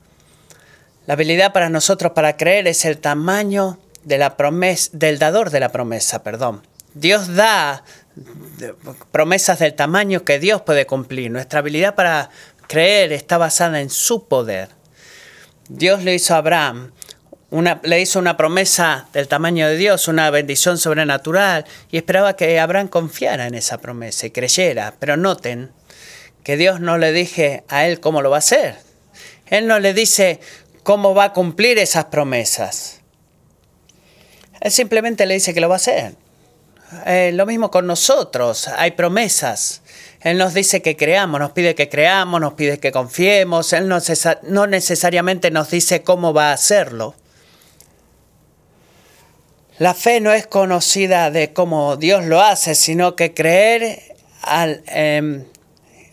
La 1.05 1.13
habilidad 1.13 1.53
para 1.53 1.69
nosotros 1.69 2.11
para 2.13 2.35
creer 2.35 2.67
es 2.67 2.83
el 2.83 2.97
tamaño 2.97 3.79
de 4.03 4.17
la 4.17 4.37
promesa, 4.37 4.89
del 4.93 5.19
dador 5.19 5.49
de 5.49 5.59
la 5.59 5.71
promesa, 5.71 6.23
perdón. 6.23 6.65
Dios 6.93 7.35
da 7.35 7.83
promesas 9.11 9.59
del 9.59 9.73
tamaño 9.73 10.23
que 10.23 10.39
Dios 10.39 10.61
puede 10.61 10.85
cumplir. 10.85 11.31
Nuestra 11.31 11.59
habilidad 11.59 11.95
para 11.95 12.29
creer 12.67 13.13
está 13.13 13.37
basada 13.37 13.81
en 13.81 13.89
su 13.89 14.27
poder. 14.27 14.69
Dios 15.69 16.03
le 16.03 16.15
hizo 16.15 16.33
a 16.33 16.37
Abraham, 16.37 16.91
una, 17.49 17.79
le 17.83 18.01
hizo 18.01 18.19
una 18.19 18.37
promesa 18.37 19.07
del 19.13 19.27
tamaño 19.27 19.67
de 19.67 19.77
Dios, 19.77 20.07
una 20.07 20.29
bendición 20.29 20.77
sobrenatural, 20.77 21.65
y 21.91 21.97
esperaba 21.97 22.35
que 22.35 22.59
Abraham 22.59 22.87
confiara 22.87 23.47
en 23.47 23.55
esa 23.55 23.79
promesa 23.79 24.27
y 24.27 24.31
creyera. 24.31 24.95
Pero 24.99 25.17
noten 25.17 25.71
que 26.43 26.57
Dios 26.57 26.79
no 26.79 26.97
le 26.97 27.11
dije 27.11 27.63
a 27.67 27.85
él 27.87 27.99
cómo 27.99 28.21
lo 28.21 28.29
va 28.29 28.37
a 28.37 28.39
hacer. 28.39 28.75
Él 29.47 29.67
no 29.67 29.79
le 29.79 29.93
dice 29.93 30.39
cómo 30.83 31.13
va 31.13 31.25
a 31.25 31.33
cumplir 31.33 31.77
esas 31.77 32.05
promesas. 32.05 33.01
Él 34.61 34.71
simplemente 34.71 35.25
le 35.25 35.35
dice 35.35 35.53
que 35.53 35.61
lo 35.61 35.69
va 35.69 35.75
a 35.75 35.77
hacer. 35.77 36.15
Eh, 37.05 37.31
lo 37.33 37.45
mismo 37.45 37.69
con 37.69 37.85
nosotros, 37.85 38.69
hay 38.69 38.91
promesas. 38.91 39.81
Él 40.21 40.37
nos 40.37 40.53
dice 40.53 40.81
que 40.81 40.95
creamos, 40.95 41.39
nos 41.39 41.51
pide 41.51 41.75
que 41.75 41.89
creamos, 41.89 42.39
nos 42.39 42.53
pide 42.53 42.79
que 42.79 42.91
confiemos. 42.91 43.73
Él 43.73 43.87
no, 43.87 43.99
no 44.43 44.67
necesariamente 44.67 45.51
nos 45.51 45.69
dice 45.69 46.03
cómo 46.03 46.33
va 46.33 46.49
a 46.49 46.53
hacerlo. 46.53 47.15
La 49.79 49.93
fe 49.93 50.21
no 50.21 50.31
es 50.31 50.47
conocida 50.47 51.29
de 51.29 51.53
cómo 51.53 51.97
Dios 51.97 52.25
lo 52.25 52.41
hace, 52.41 52.73
sino 52.73 53.15
que 53.15 53.33
creer, 53.33 54.15
em, 54.87 55.45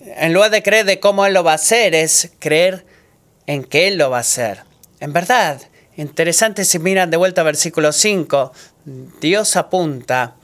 en 0.05 0.33
lugar 0.35 0.51
de 0.51 0.63
creer 0.63 0.85
de 0.85 1.01
cómo 1.01 1.25
Él 1.25 1.33
lo 1.33 1.45
va 1.45 1.53
a 1.53 1.55
hacer, 1.55 1.95
es 1.95 2.33
creer 2.41 2.85
en 3.47 3.65
que 3.65 3.87
Él 3.89 3.97
lo 3.97 4.11
va 4.11 4.19
a 4.19 4.21
hacer. 4.21 4.65
En 5.01 5.15
verdad, 5.15 5.63
interesante 5.97 6.65
si 6.67 6.79
miran 6.79 7.11
de 7.11 7.17
vuelta 7.17 7.41
al 7.41 7.47
versículo 7.47 7.93
5, 7.93 8.53
Dios 9.21 9.57
apunta 9.57 10.37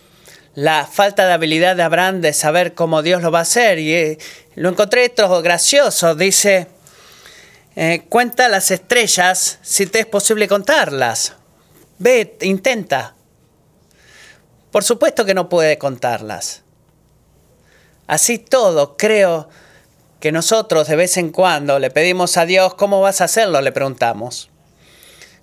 la 0.55 0.87
falta 0.87 1.27
de 1.27 1.33
habilidad 1.33 1.77
de 1.77 1.83
Abraham 1.83 2.21
de 2.21 2.33
saber 2.33 2.75
cómo 2.75 3.03
Dios 3.03 3.23
lo 3.23 3.31
va 3.31 3.41
a 3.41 3.43
hacer. 3.43 3.79
Y 3.79 3.95
eh, 3.95 4.19
lo 4.55 4.69
encontré 4.69 5.05
esto 5.05 5.43
gracioso. 5.43 6.15
Dice, 6.15 6.67
eh, 7.77 8.05
cuenta 8.09 8.49
las 8.49 8.71
estrellas 8.71 9.59
si 9.63 9.87
te 9.87 10.01
es 10.01 10.07
posible 10.07 10.49
contarlas. 10.49 11.35
Ve, 11.99 12.37
intenta. 12.43 13.15
Por 14.71 14.85
supuesto 14.85 15.25
que 15.25 15.35
no 15.35 15.49
puede 15.49 15.79
contarlas. 15.79 16.63
Así 18.07 18.39
todo, 18.39 18.97
creo 18.97 19.49
que 20.19 20.33
nosotros 20.33 20.89
de 20.89 20.97
vez 20.97 21.17
en 21.17 21.31
cuando 21.31 21.79
le 21.79 21.91
pedimos 21.91 22.37
a 22.37 22.45
Dios, 22.45 22.75
¿cómo 22.75 23.01
vas 23.01 23.21
a 23.21 23.25
hacerlo? 23.25 23.61
Le 23.61 23.73
preguntamos. 23.73 24.51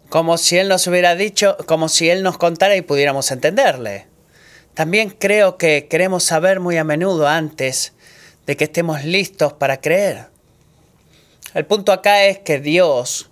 Como 0.09 0.37
si 0.37 0.57
Él 0.57 0.67
nos 0.67 0.85
hubiera 0.87 1.15
dicho, 1.15 1.57
como 1.65 1.89
si 1.89 2.09
Él 2.09 2.23
nos 2.23 2.37
contara 2.37 2.75
y 2.75 2.81
pudiéramos 2.81 3.31
entenderle. 3.31 4.06
También 4.77 5.09
creo 5.09 5.57
que 5.57 5.87
queremos 5.87 6.23
saber 6.23 6.59
muy 6.59 6.77
a 6.77 6.83
menudo 6.83 7.27
antes 7.27 7.93
de 8.45 8.55
que 8.55 8.65
estemos 8.65 9.03
listos 9.03 9.53
para 9.53 9.81
creer. 9.81 10.27
El 11.55 11.65
punto 11.65 11.91
acá 11.91 12.25
es 12.25 12.37
que 12.37 12.59
Dios 12.59 13.27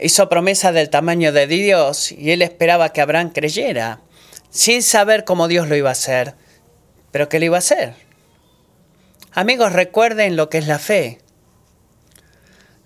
hizo 0.00 0.30
promesa 0.30 0.72
del 0.72 0.88
tamaño 0.88 1.30
de 1.32 1.46
Dios 1.46 2.10
y 2.10 2.30
él 2.30 2.40
esperaba 2.40 2.94
que 2.94 3.02
Abraham 3.02 3.32
creyera, 3.34 4.00
sin 4.48 4.82
saber 4.82 5.26
cómo 5.26 5.46
Dios 5.46 5.68
lo 5.68 5.76
iba 5.76 5.90
a 5.90 5.92
hacer, 5.92 6.36
pero 7.10 7.28
que 7.28 7.38
lo 7.38 7.44
iba 7.44 7.56
a 7.56 7.58
hacer. 7.58 7.92
Amigos, 9.32 9.74
recuerden 9.74 10.36
lo 10.36 10.48
que 10.48 10.56
es 10.56 10.68
la 10.68 10.78
fe. 10.78 11.18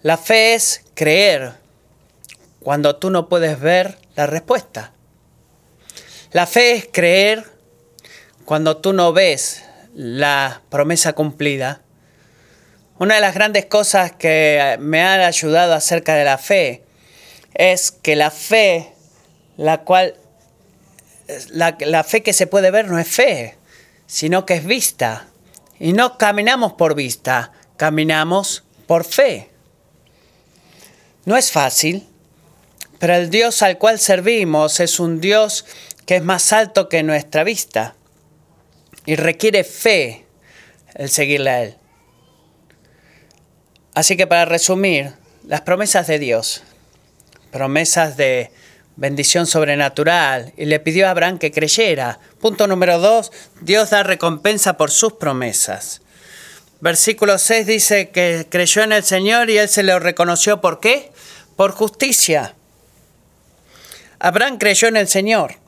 La 0.02 0.18
fe 0.18 0.54
es 0.54 0.82
creer 0.94 1.52
cuando 2.58 2.96
tú 2.96 3.10
no 3.10 3.28
puedes 3.28 3.60
ver 3.60 3.96
la 4.16 4.26
respuesta. 4.26 4.93
La 6.34 6.48
fe 6.48 6.72
es 6.72 6.88
creer 6.90 7.44
cuando 8.44 8.78
tú 8.78 8.92
no 8.92 9.12
ves 9.12 9.62
la 9.94 10.62
promesa 10.68 11.12
cumplida. 11.12 11.80
Una 12.98 13.14
de 13.14 13.20
las 13.20 13.34
grandes 13.34 13.66
cosas 13.66 14.10
que 14.10 14.76
me 14.80 15.00
ha 15.00 15.28
ayudado 15.28 15.74
acerca 15.74 16.16
de 16.16 16.24
la 16.24 16.36
fe 16.36 16.82
es 17.54 17.92
que 17.92 18.16
la 18.16 18.32
fe, 18.32 18.90
la 19.56 19.82
cual, 19.82 20.16
la, 21.50 21.76
la, 21.78 22.02
fe 22.02 22.24
que 22.24 22.32
se 22.32 22.48
puede 22.48 22.72
ver 22.72 22.88
no 22.88 22.98
es 22.98 23.06
fe, 23.06 23.56
sino 24.08 24.44
que 24.44 24.54
es 24.54 24.64
vista. 24.64 25.28
Y 25.78 25.92
no 25.92 26.18
caminamos 26.18 26.72
por 26.72 26.96
vista, 26.96 27.52
caminamos 27.76 28.64
por 28.88 29.04
fe. 29.04 29.50
No 31.26 31.36
es 31.36 31.52
fácil, 31.52 32.08
pero 32.98 33.14
el 33.14 33.30
Dios 33.30 33.62
al 33.62 33.78
cual 33.78 34.00
servimos 34.00 34.80
es 34.80 34.98
un 34.98 35.20
Dios 35.20 35.64
que 36.06 36.16
es 36.16 36.22
más 36.22 36.52
alto 36.52 36.88
que 36.88 37.02
nuestra 37.02 37.44
vista 37.44 37.94
y 39.06 39.16
requiere 39.16 39.64
fe 39.64 40.26
el 40.94 41.10
seguirle 41.10 41.50
a 41.50 41.62
Él. 41.62 41.76
Así 43.94 44.16
que 44.16 44.26
para 44.26 44.44
resumir, 44.44 45.12
las 45.46 45.60
promesas 45.60 46.06
de 46.06 46.18
Dios, 46.18 46.62
promesas 47.52 48.16
de 48.16 48.50
bendición 48.96 49.46
sobrenatural, 49.46 50.52
y 50.56 50.64
le 50.64 50.80
pidió 50.80 51.06
a 51.06 51.10
Abraham 51.10 51.38
que 51.38 51.52
creyera. 51.52 52.18
Punto 52.40 52.66
número 52.66 52.98
dos, 52.98 53.32
Dios 53.60 53.90
da 53.90 54.02
recompensa 54.02 54.76
por 54.76 54.90
sus 54.90 55.14
promesas. 55.14 56.00
Versículo 56.80 57.38
6 57.38 57.66
dice 57.66 58.10
que 58.10 58.46
creyó 58.50 58.82
en 58.82 58.92
el 58.92 59.04
Señor 59.04 59.48
y 59.48 59.58
él 59.58 59.68
se 59.68 59.82
lo 59.82 59.98
reconoció. 60.00 60.60
¿Por 60.60 60.80
qué? 60.80 61.12
Por 61.56 61.72
justicia. 61.72 62.54
Abraham 64.18 64.58
creyó 64.58 64.88
en 64.88 64.96
el 64.96 65.08
Señor. 65.08 65.63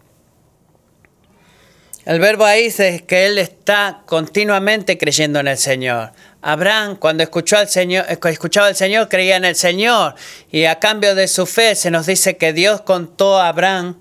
El 2.07 2.21
verbo 2.21 2.45
ahí 2.45 2.63
dice 2.63 3.05
que 3.05 3.27
él 3.27 3.37
está 3.37 4.03
continuamente 4.07 4.97
creyendo 4.97 5.41
en 5.41 5.49
el 5.49 5.59
Señor. 5.59 6.13
Abraham, 6.41 6.95
cuando 6.95 7.25
escuchó 7.25 7.59
al 7.59 7.69
Señor, 7.69 8.07
eh, 8.09 8.17
escuchaba 8.31 8.69
al 8.69 8.77
Señor, 8.77 9.09
creía 9.09 9.35
en 9.35 9.45
el 9.45 9.57
Señor. 9.57 10.15
Y 10.53 10.67
a 10.67 10.79
cambio 10.79 11.17
de 11.17 11.27
su 11.27 11.47
fe 11.47 11.75
se 11.75 11.91
nos 11.91 12.07
dice 12.07 12.37
que 12.37 12.53
Dios 12.53 12.83
contó 12.83 13.41
a 13.41 13.49
Abraham 13.49 13.99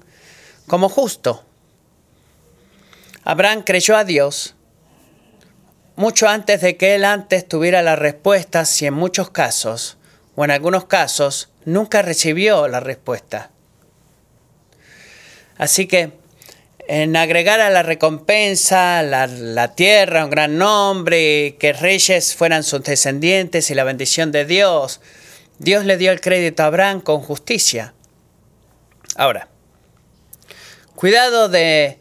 como 0.68 0.88
justo. 0.88 1.44
Abraham 3.24 3.63
creyó 3.65 3.98
a 3.98 4.04
Dios 4.04 4.54
mucho 5.96 6.28
antes 6.28 6.62
de 6.62 6.78
que 6.78 6.94
él 6.94 7.06
antes 7.06 7.48
tuviera 7.48 7.82
la 7.82 7.96
respuesta, 7.96 8.65
si 8.65 8.86
en 8.86 8.94
muchos 8.94 9.32
casos, 9.32 9.98
o 10.36 10.46
en 10.46 10.52
algunos 10.52 10.86
casos, 10.86 11.50
nunca 11.63 12.04
recibió 12.04 12.68
la 12.68 12.82
respuesta. 12.82 13.50
Así 15.58 15.88
que 15.88 16.12
en 16.88 17.15
agregar 17.15 17.60
a 17.62 17.69
la 17.69 17.84
recompensa 17.84 19.02
la, 19.04 19.76
tierra, 19.76 20.26
un 20.26 20.30
gran 20.30 20.58
nombre, 20.58 21.56
que 21.60 21.74
reyes 21.74 22.36
fueran 22.36 22.63
sus 22.63 22.84
descendientes 22.84 23.69
y 23.71 23.76
la 23.76 23.84
bendición 23.84 24.32
de 24.32 24.45
Dios. 24.45 25.02
Dios 25.58 25.86
le 25.86 25.98
dio 25.98 26.12
el 26.12 26.21
crédito 26.21 26.63
a 26.63 26.67
Abraham 26.67 27.02
con 27.02 27.21
justicia. 27.21 27.93
Ahora, 29.15 29.48
cuidado 30.95 31.50
de, 31.50 31.98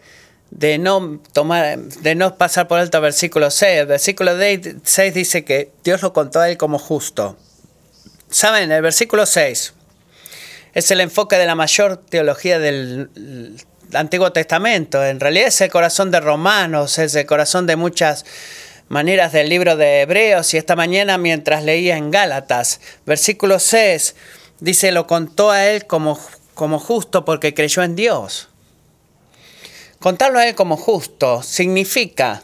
no 0.81 1.20
tomar, 1.33 1.79
de 1.79 2.14
no 2.14 2.37
pasar 2.37 2.68
por 2.68 2.79
alto 2.79 3.01
versículo 3.01 3.51
6. 3.51 3.81
El 3.81 3.87
versículo 3.87 4.33
6 4.37 5.14
dice 5.14 5.44
que 5.44 5.70
Dios 5.85 6.03
lo 6.03 6.12
contó 6.12 6.40
a 6.40 6.51
él 6.51 6.57
como 6.57 6.79
justo. 6.79 7.38
Saben, 8.29 8.73
el 8.73 8.83
versículo 8.83 9.27
6 9.27 9.75
es 10.75 10.90
el 10.90 11.01
enfoque 11.01 11.37
de 11.37 11.47
la 11.47 11.55
mayor 11.55 11.97
teología 11.97 12.59
del 12.59 13.09
Antiguo 13.97 14.33
Testamento. 14.33 15.05
En 15.05 15.21
realidad 15.21 15.49
es 15.49 15.61
el 15.61 15.71
corazón 15.71 16.11
de 16.11 16.21
Romanos, 16.21 16.99
es 16.99 17.15
el 17.15 17.27
corazón 17.27 17.67
de 17.67 17.77
muchas 17.77 18.25
maneras 18.89 19.33
del 19.33 19.49
libro 19.49 19.77
de 19.77 20.03
Hebreos 20.03 20.53
y 20.55 20.59
esta 20.59 20.77
mañana 20.77 21.19
mientras 21.19 21.65
leía 21.65 21.97
en 21.97 22.11
Gálatas, 22.11 22.81
versículo 23.07 23.59
6, 23.59 24.15
dice, 24.61 24.93
lo 24.93 25.07
contó 25.07 25.51
a 25.51 25.67
él 25.67 25.87
como, 25.87 26.19
como 26.55 26.79
justo 26.79 27.25
porque 27.25 27.55
creyó 27.55 27.83
en 27.83 27.97
Dios. 27.97 28.49
Contarlo 30.01 30.39
a 30.39 30.47
él 30.47 30.55
como 30.55 30.77
justo 30.77 31.43
significa 31.43 32.43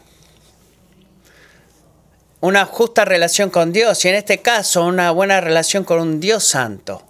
una 2.39 2.65
justa 2.65 3.05
relación 3.05 3.51
con 3.51 3.71
Dios 3.71 4.03
y 4.03 4.09
en 4.09 4.15
este 4.15 4.39
caso 4.39 4.83
una 4.83 5.11
buena 5.11 5.39
relación 5.41 5.83
con 5.83 5.99
un 5.99 6.19
Dios 6.19 6.43
santo. 6.43 7.03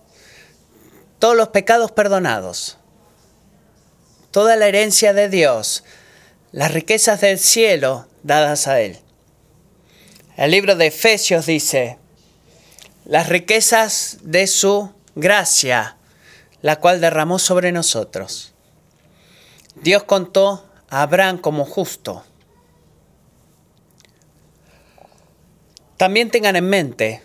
Todos 1.19 1.37
los 1.37 1.49
pecados 1.49 1.91
perdonados, 1.91 2.77
toda 4.31 4.55
la 4.55 4.67
herencia 4.67 5.13
de 5.13 5.29
Dios, 5.29 5.83
las 6.51 6.73
riquezas 6.73 7.21
del 7.21 7.37
cielo 7.37 8.07
dadas 8.23 8.67
a 8.67 8.79
Él. 8.81 8.97
El 10.37 10.51
libro 10.51 10.75
de 10.75 10.87
Efesios 10.87 11.45
dice, 11.45 11.97
las 13.05 13.29
riquezas 13.29 14.19
de 14.23 14.47
su 14.47 14.91
gracia, 15.15 15.97
la 16.61 16.77
cual 16.79 17.01
derramó 17.01 17.39
sobre 17.39 17.71
nosotros. 17.71 18.53
Dios 19.75 20.03
contó 20.03 20.65
a 20.89 21.01
Abraham 21.01 21.37
como 21.37 21.65
justo. 21.65 22.23
También 25.97 26.31
tengan 26.31 26.55
en 26.55 26.69
mente 26.69 27.21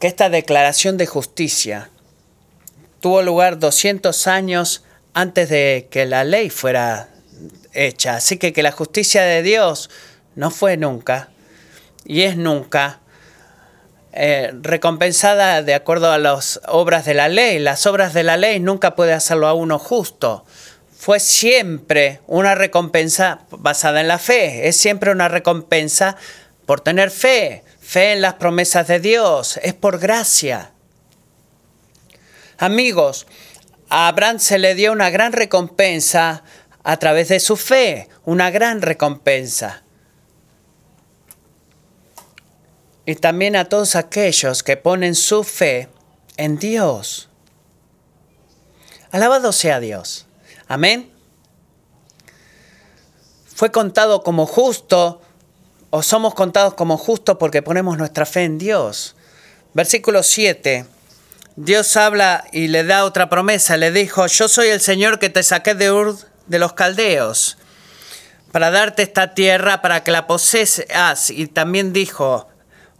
que 0.00 0.06
esta 0.06 0.28
declaración 0.28 0.96
de 0.96 1.06
justicia 1.06 1.90
tuvo 3.06 3.22
lugar 3.22 3.60
200 3.60 4.26
años 4.26 4.82
antes 5.14 5.48
de 5.48 5.86
que 5.92 6.06
la 6.06 6.24
ley 6.24 6.50
fuera 6.50 7.08
hecha. 7.72 8.16
Así 8.16 8.36
que 8.36 8.52
que 8.52 8.64
la 8.64 8.72
justicia 8.72 9.22
de 9.22 9.44
Dios 9.44 9.90
no 10.34 10.50
fue 10.50 10.76
nunca 10.76 11.28
y 12.04 12.22
es 12.22 12.36
nunca 12.36 12.98
eh, 14.12 14.50
recompensada 14.60 15.62
de 15.62 15.74
acuerdo 15.76 16.10
a 16.10 16.18
las 16.18 16.60
obras 16.66 17.04
de 17.04 17.14
la 17.14 17.28
ley. 17.28 17.60
Las 17.60 17.86
obras 17.86 18.12
de 18.12 18.24
la 18.24 18.36
ley 18.36 18.58
nunca 18.58 18.96
puede 18.96 19.12
hacerlo 19.12 19.46
a 19.46 19.54
uno 19.54 19.78
justo. 19.78 20.44
Fue 20.98 21.20
siempre 21.20 22.22
una 22.26 22.56
recompensa 22.56 23.42
basada 23.52 24.00
en 24.00 24.08
la 24.08 24.18
fe. 24.18 24.66
Es 24.66 24.76
siempre 24.76 25.12
una 25.12 25.28
recompensa 25.28 26.16
por 26.66 26.80
tener 26.80 27.12
fe. 27.12 27.62
Fe 27.80 28.14
en 28.14 28.20
las 28.20 28.34
promesas 28.34 28.88
de 28.88 28.98
Dios. 28.98 29.60
Es 29.62 29.74
por 29.74 30.00
gracia. 30.00 30.72
Amigos, 32.58 33.26
a 33.88 34.08
Abraham 34.08 34.38
se 34.38 34.58
le 34.58 34.74
dio 34.74 34.92
una 34.92 35.10
gran 35.10 35.32
recompensa 35.32 36.42
a 36.82 36.96
través 36.98 37.28
de 37.28 37.40
su 37.40 37.56
fe. 37.56 38.08
Una 38.24 38.50
gran 38.50 38.82
recompensa. 38.82 39.82
y 43.06 43.14
también 43.14 43.54
a 43.54 43.66
todos 43.66 43.94
aquellos 43.94 44.64
que 44.64 44.76
ponen 44.76 45.14
su 45.14 45.44
fe 45.44 45.88
en 46.36 46.58
Dios. 46.58 47.28
Alabado 49.12 49.52
sea 49.52 49.78
Dios. 49.78 50.26
Amén. 50.66 51.10
Fue 53.54 53.70
contado 53.70 54.24
como 54.24 54.44
justo 54.44 55.22
o 55.90 56.02
somos 56.02 56.34
contados 56.34 56.74
como 56.74 56.98
justos 56.98 57.36
porque 57.38 57.62
ponemos 57.62 57.96
nuestra 57.96 58.26
fe 58.26 58.42
en 58.42 58.58
Dios. 58.58 59.14
Versículo 59.72 60.24
7. 60.24 60.84
Dios 61.56 61.96
habla 61.96 62.44
y 62.52 62.68
le 62.68 62.84
da 62.84 63.04
otra 63.04 63.30
promesa. 63.30 63.76
Le 63.76 63.90
dijo, 63.90 64.26
yo 64.26 64.46
soy 64.46 64.68
el 64.68 64.80
Señor 64.80 65.18
que 65.18 65.30
te 65.30 65.42
saqué 65.42 65.74
de 65.74 65.90
Ur 65.90 66.16
de 66.46 66.58
los 66.58 66.74
Caldeos 66.74 67.56
para 68.52 68.70
darte 68.70 69.02
esta 69.02 69.34
tierra 69.34 69.82
para 69.82 70.04
que 70.04 70.10
la 70.10 70.26
poseas. 70.26 71.30
Y 71.30 71.46
también 71.46 71.92
dijo, 71.92 72.48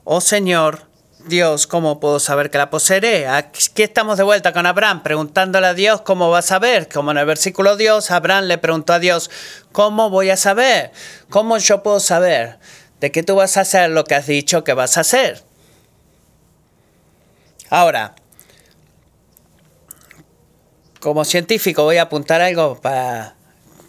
Oh 0.04 0.20
Señor, 0.20 0.86
Dios, 1.26 1.66
¿cómo 1.66 2.00
puedo 2.00 2.20
saber 2.20 2.50
que 2.50 2.58
la 2.58 2.70
poseeré? 2.70 3.26
Aquí 3.26 3.82
estamos 3.82 4.16
de 4.16 4.24
vuelta 4.24 4.52
con 4.52 4.64
Abraham, 4.64 5.02
preguntándole 5.02 5.66
a 5.66 5.74
Dios 5.74 6.00
cómo 6.02 6.30
va 6.30 6.38
a 6.38 6.42
saber. 6.42 6.88
Como 6.88 7.10
en 7.10 7.18
el 7.18 7.26
versículo 7.26 7.76
Dios, 7.76 8.10
Abraham 8.10 8.44
le 8.44 8.58
preguntó 8.58 8.92
a 8.92 8.98
Dios, 8.98 9.30
¿cómo 9.72 10.08
voy 10.08 10.30
a 10.30 10.36
saber? 10.36 10.92
¿Cómo 11.28 11.58
yo 11.58 11.82
puedo 11.82 12.00
saber 12.00 12.58
de 13.00 13.10
que 13.10 13.22
tú 13.22 13.34
vas 13.34 13.56
a 13.56 13.62
hacer 13.62 13.90
lo 13.90 14.04
que 14.04 14.14
has 14.14 14.26
dicho 14.26 14.62
que 14.62 14.72
vas 14.72 14.96
a 14.96 15.00
hacer? 15.00 15.42
Ahora, 17.68 18.14
como 21.06 21.24
científico 21.24 21.84
voy 21.84 21.98
a 21.98 22.02
apuntar 22.02 22.40
algo 22.40 22.80
para, 22.80 23.36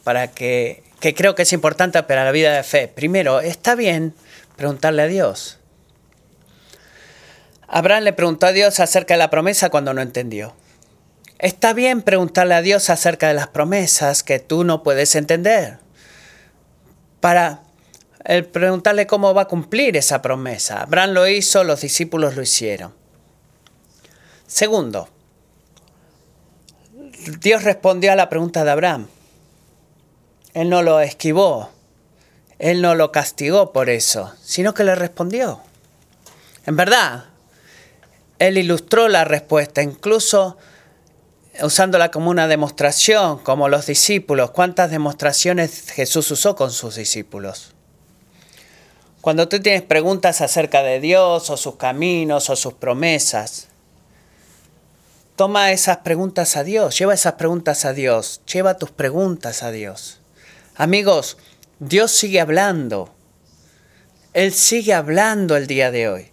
para 0.03 0.27
que, 0.27 0.83
que 0.99 1.15
creo 1.15 1.33
que 1.33 1.41
es 1.41 1.51
importante 1.51 2.03
para 2.03 2.23
la 2.23 2.31
vida 2.31 2.53
de 2.53 2.61
fe. 2.61 2.87
Primero, 2.87 3.41
está 3.41 3.73
bien 3.73 4.13
preguntarle 4.55 5.01
a 5.01 5.07
Dios. 5.07 5.57
Abraham 7.67 8.03
le 8.03 8.13
preguntó 8.13 8.45
a 8.45 8.51
Dios 8.51 8.79
acerca 8.79 9.15
de 9.15 9.17
la 9.17 9.31
promesa 9.31 9.71
cuando 9.71 9.95
no 9.95 10.01
entendió. 10.03 10.53
Está 11.39 11.73
bien 11.73 12.03
preguntarle 12.03 12.53
a 12.53 12.61
Dios 12.61 12.91
acerca 12.91 13.29
de 13.29 13.33
las 13.33 13.47
promesas 13.47 14.21
que 14.21 14.37
tú 14.37 14.63
no 14.63 14.83
puedes 14.83 15.15
entender. 15.15 15.79
Para 17.19 17.63
preguntarle 18.51 19.07
cómo 19.07 19.33
va 19.33 19.41
a 19.41 19.47
cumplir 19.47 19.97
esa 19.97 20.21
promesa. 20.21 20.83
Abraham 20.83 21.13
lo 21.13 21.27
hizo, 21.27 21.63
los 21.63 21.81
discípulos 21.81 22.35
lo 22.35 22.43
hicieron. 22.43 22.93
Segundo, 24.45 25.09
Dios 27.39 27.63
respondió 27.63 28.11
a 28.11 28.15
la 28.15 28.29
pregunta 28.29 28.63
de 28.63 28.71
Abraham. 28.71 29.07
Él 30.53 30.69
no 30.69 30.81
lo 30.81 30.99
esquivó, 30.99 31.69
él 32.59 32.81
no 32.81 32.95
lo 32.95 33.11
castigó 33.11 33.71
por 33.71 33.89
eso, 33.89 34.33
sino 34.41 34.73
que 34.73 34.83
le 34.83 34.95
respondió. 34.95 35.61
En 36.65 36.75
verdad, 36.75 37.25
él 38.39 38.57
ilustró 38.57 39.07
la 39.07 39.23
respuesta, 39.23 39.81
incluso 39.81 40.57
usándola 41.61 42.11
como 42.11 42.29
una 42.29 42.47
demostración, 42.47 43.39
como 43.39 43.69
los 43.69 43.85
discípulos. 43.87 44.51
¿Cuántas 44.51 44.91
demostraciones 44.91 45.91
Jesús 45.91 46.29
usó 46.31 46.55
con 46.55 46.71
sus 46.71 46.95
discípulos? 46.95 47.73
Cuando 49.21 49.47
tú 49.47 49.59
tienes 49.59 49.81
preguntas 49.81 50.41
acerca 50.41 50.83
de 50.83 50.99
Dios 50.99 51.49
o 51.49 51.57
sus 51.57 51.75
caminos 51.75 52.49
o 52.49 52.55
sus 52.55 52.73
promesas, 52.73 53.67
toma 55.37 55.71
esas 55.71 55.97
preguntas 55.97 56.57
a 56.57 56.63
Dios, 56.63 56.97
lleva 56.97 57.13
esas 57.13 57.33
preguntas 57.33 57.85
a 57.85 57.93
Dios, 57.93 58.41
lleva 58.51 58.77
tus 58.77 58.89
preguntas 58.89 59.61
a 59.61 59.71
Dios. 59.71 60.19
Amigos, 60.75 61.37
Dios 61.79 62.11
sigue 62.11 62.41
hablando. 62.41 63.13
Él 64.33 64.51
sigue 64.51 64.95
hablando 64.95 65.55
el 65.55 65.67
día 65.67 65.91
de 65.91 66.09
hoy. 66.09 66.31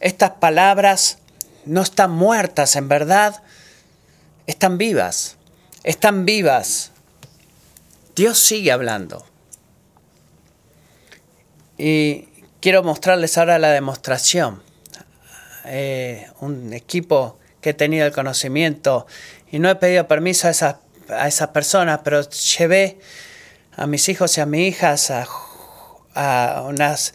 Estas 0.00 0.32
palabras 0.32 1.18
no 1.64 1.80
están 1.80 2.10
muertas, 2.10 2.74
en 2.74 2.88
verdad, 2.88 3.40
están 4.48 4.78
vivas, 4.78 5.36
están 5.84 6.24
vivas. 6.24 6.90
Dios 8.16 8.36
sigue 8.36 8.72
hablando. 8.72 9.24
Y 11.78 12.28
quiero 12.60 12.82
mostrarles 12.82 13.38
ahora 13.38 13.60
la 13.60 13.70
demostración. 13.70 14.60
Eh, 15.66 16.26
un 16.40 16.72
equipo 16.72 17.38
que 17.62 17.70
he 17.70 17.74
tenido 17.74 18.04
el 18.04 18.12
conocimiento. 18.12 19.06
Y 19.50 19.58
no 19.58 19.70
he 19.70 19.76
pedido 19.76 20.06
permiso 20.06 20.48
a 20.48 20.50
esas, 20.50 20.76
a 21.08 21.26
esas 21.26 21.48
personas, 21.48 22.00
pero 22.04 22.20
llevé 22.58 22.98
a 23.74 23.86
mis 23.86 24.10
hijos 24.10 24.36
y 24.36 24.42
a 24.42 24.46
mis 24.46 24.68
hijas 24.68 25.10
a, 25.10 25.26
a 26.14 26.62
unas 26.68 27.14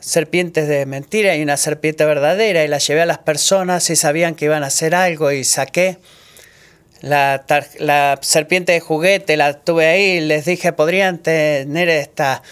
serpientes 0.00 0.68
de 0.68 0.84
mentira 0.84 1.34
y 1.34 1.42
una 1.42 1.56
serpiente 1.56 2.04
verdadera 2.04 2.62
y 2.62 2.68
la 2.68 2.76
llevé 2.76 3.00
a 3.00 3.06
las 3.06 3.18
personas 3.18 3.88
y 3.88 3.96
sabían 3.96 4.34
que 4.34 4.44
iban 4.44 4.62
a 4.62 4.66
hacer 4.66 4.94
algo 4.94 5.32
y 5.32 5.44
saqué 5.44 5.96
la, 7.00 7.44
la 7.78 8.18
serpiente 8.20 8.72
de 8.72 8.80
juguete, 8.80 9.36
la 9.36 9.60
tuve 9.60 9.86
ahí 9.86 10.02
y 10.02 10.20
les 10.20 10.44
dije, 10.44 10.72
¿podrían 10.72 11.18
tener 11.18 11.88
estas 11.88 12.42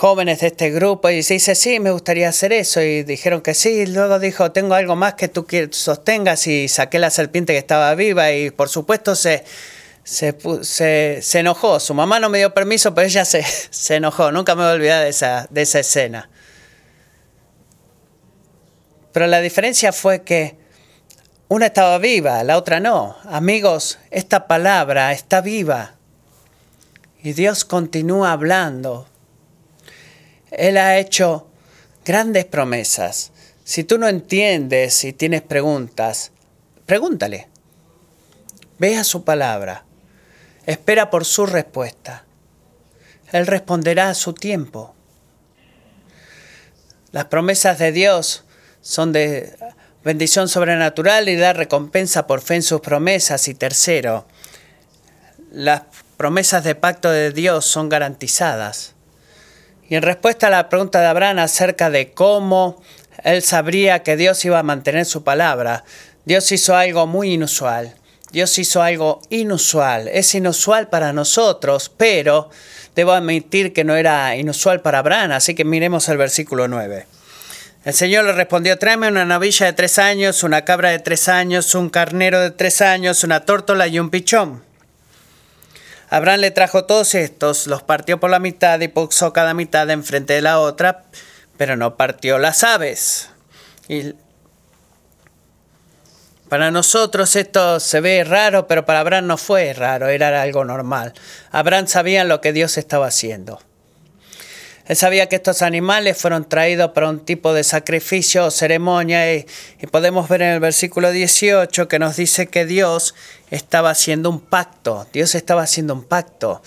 jóvenes 0.00 0.40
de 0.40 0.46
este 0.46 0.70
grupo? 0.70 1.10
Y 1.10 1.22
se 1.22 1.34
dice, 1.34 1.54
sí, 1.54 1.78
me 1.78 1.90
gustaría 1.90 2.30
hacer 2.30 2.54
eso. 2.54 2.80
Y 2.80 3.02
dijeron 3.02 3.42
que 3.42 3.52
sí. 3.52 3.86
Luego 3.86 4.18
dijo, 4.18 4.50
tengo 4.50 4.74
algo 4.74 4.96
más 4.96 5.14
que 5.14 5.28
tú 5.28 5.46
sostengas 5.72 6.46
y 6.46 6.68
saqué 6.68 6.98
la 6.98 7.10
serpiente 7.10 7.52
que 7.52 7.58
estaba 7.58 7.94
viva 7.94 8.32
y 8.32 8.50
por 8.50 8.68
supuesto 8.68 9.14
se... 9.14 9.44
Se, 10.02 10.34
se, 11.22 11.38
enojó. 11.38 11.78
Su 11.78 11.94
mamá 11.94 12.18
no 12.18 12.30
me 12.30 12.38
dio 12.38 12.52
permiso, 12.52 12.94
pero 12.94 13.06
ella 13.06 13.24
se, 13.24 13.44
se 13.70 13.96
enojó. 13.96 14.32
Nunca 14.32 14.56
me 14.56 14.62
voy 14.62 14.70
a 14.72 14.74
olvidar 14.74 15.04
de 15.04 15.10
esa, 15.10 15.46
de 15.50 15.62
esa 15.62 15.78
escena. 15.78 16.28
Pero 19.12 19.26
la 19.26 19.40
diferencia 19.40 19.92
fue 19.92 20.22
que 20.22 20.56
una 21.48 21.66
estaba 21.66 21.98
viva, 21.98 22.42
la 22.42 22.56
otra 22.56 22.80
no. 22.80 23.16
Amigos, 23.24 23.98
esta 24.10 24.48
palabra 24.48 25.12
está 25.12 25.42
viva. 25.42 25.94
Y 27.22 27.34
Dios 27.34 27.64
continúa 27.64 28.32
hablando. 28.32 29.09
Él 30.50 30.76
ha 30.78 30.98
hecho 30.98 31.48
grandes 32.04 32.44
promesas. 32.44 33.32
Si 33.64 33.84
tú 33.84 33.98
no 33.98 34.08
entiendes 34.08 35.04
y 35.04 35.12
tienes 35.12 35.42
preguntas, 35.42 36.32
pregúntale. 36.86 37.48
Vea 38.78 39.04
su 39.04 39.24
palabra. 39.24 39.84
Espera 40.66 41.10
por 41.10 41.24
su 41.24 41.46
respuesta. 41.46 42.24
Él 43.32 43.46
responderá 43.46 44.08
a 44.08 44.14
su 44.14 44.32
tiempo. 44.32 44.94
Las 47.12 47.26
promesas 47.26 47.78
de 47.78 47.92
Dios 47.92 48.44
son 48.80 49.12
de 49.12 49.56
bendición 50.04 50.48
sobrenatural 50.48 51.28
y 51.28 51.36
da 51.36 51.52
recompensa 51.52 52.26
por 52.26 52.40
fe 52.40 52.56
en 52.56 52.62
sus 52.62 52.80
promesas. 52.80 53.48
Y 53.48 53.54
tercero, 53.54 54.26
las 55.52 55.82
promesas 56.16 56.64
de 56.64 56.74
pacto 56.74 57.10
de 57.10 57.32
Dios 57.32 57.66
son 57.66 57.88
garantizadas. 57.88 58.94
Y 59.90 59.96
en 59.96 60.02
respuesta 60.02 60.46
a 60.46 60.50
la 60.50 60.68
pregunta 60.68 61.00
de 61.00 61.08
Abraham 61.08 61.40
acerca 61.40 61.90
de 61.90 62.12
cómo 62.12 62.80
él 63.24 63.42
sabría 63.42 64.04
que 64.04 64.16
Dios 64.16 64.44
iba 64.44 64.60
a 64.60 64.62
mantener 64.62 65.04
su 65.04 65.24
palabra, 65.24 65.84
Dios 66.24 66.52
hizo 66.52 66.76
algo 66.76 67.08
muy 67.08 67.32
inusual. 67.32 67.96
Dios 68.30 68.56
hizo 68.60 68.84
algo 68.84 69.20
inusual. 69.30 70.06
Es 70.06 70.32
inusual 70.36 70.88
para 70.88 71.12
nosotros, 71.12 71.90
pero 71.96 72.50
debo 72.94 73.10
admitir 73.10 73.72
que 73.72 73.82
no 73.82 73.96
era 73.96 74.36
inusual 74.36 74.80
para 74.80 75.00
Abraham, 75.00 75.32
así 75.32 75.56
que 75.56 75.64
miremos 75.64 76.08
el 76.08 76.18
versículo 76.18 76.68
9. 76.68 77.06
El 77.84 77.94
Señor 77.94 78.26
le 78.26 78.32
respondió, 78.32 78.78
tráeme 78.78 79.08
una 79.08 79.24
novilla 79.24 79.66
de 79.66 79.72
tres 79.72 79.98
años, 79.98 80.44
una 80.44 80.64
cabra 80.64 80.90
de 80.90 81.00
tres 81.00 81.28
años, 81.28 81.74
un 81.74 81.90
carnero 81.90 82.38
de 82.38 82.52
tres 82.52 82.80
años, 82.80 83.24
una 83.24 83.44
tórtola 83.44 83.88
y 83.88 83.98
un 83.98 84.10
pichón. 84.10 84.69
Abraham 86.10 86.40
le 86.40 86.50
trajo 86.50 86.84
todos 86.84 87.14
estos, 87.14 87.68
los 87.68 87.84
partió 87.84 88.18
por 88.18 88.30
la 88.30 88.40
mitad 88.40 88.80
y 88.80 88.88
puso 88.88 89.32
cada 89.32 89.54
mitad 89.54 89.88
enfrente 89.90 90.32
de 90.32 90.42
la 90.42 90.58
otra, 90.58 91.04
pero 91.56 91.76
no 91.76 91.96
partió 91.96 92.38
las 92.38 92.64
aves. 92.64 93.30
Y 93.88 94.14
para 96.48 96.72
nosotros 96.72 97.36
esto 97.36 97.78
se 97.78 98.00
ve 98.00 98.24
raro, 98.24 98.66
pero 98.66 98.84
para 98.84 99.00
Abraham 99.00 99.28
no 99.28 99.36
fue 99.36 99.72
raro, 99.72 100.08
era 100.08 100.42
algo 100.42 100.64
normal. 100.64 101.14
Abraham 101.52 101.86
sabía 101.86 102.24
lo 102.24 102.40
que 102.40 102.52
Dios 102.52 102.76
estaba 102.76 103.06
haciendo. 103.06 103.60
Él 104.90 104.96
sabía 104.96 105.28
que 105.28 105.36
estos 105.36 105.62
animales 105.62 106.18
fueron 106.18 106.48
traídos 106.48 106.90
para 106.90 107.08
un 107.08 107.20
tipo 107.20 107.52
de 107.52 107.62
sacrificio 107.62 108.46
o 108.46 108.50
ceremonia 108.50 109.36
y, 109.36 109.46
podemos 109.88 110.28
ver 110.28 110.42
en 110.42 110.48
el 110.48 110.58
versículo 110.58 111.12
18 111.12 111.86
que 111.86 112.00
nos 112.00 112.16
dice 112.16 112.48
que 112.48 112.66
Dios 112.66 113.14
estaba 113.52 113.90
haciendo 113.90 114.30
un 114.30 114.40
pacto. 114.40 115.06
Dios 115.12 115.36
estaba 115.36 115.62
haciendo 115.62 115.94
un 115.94 116.02
pacto. 116.02 116.60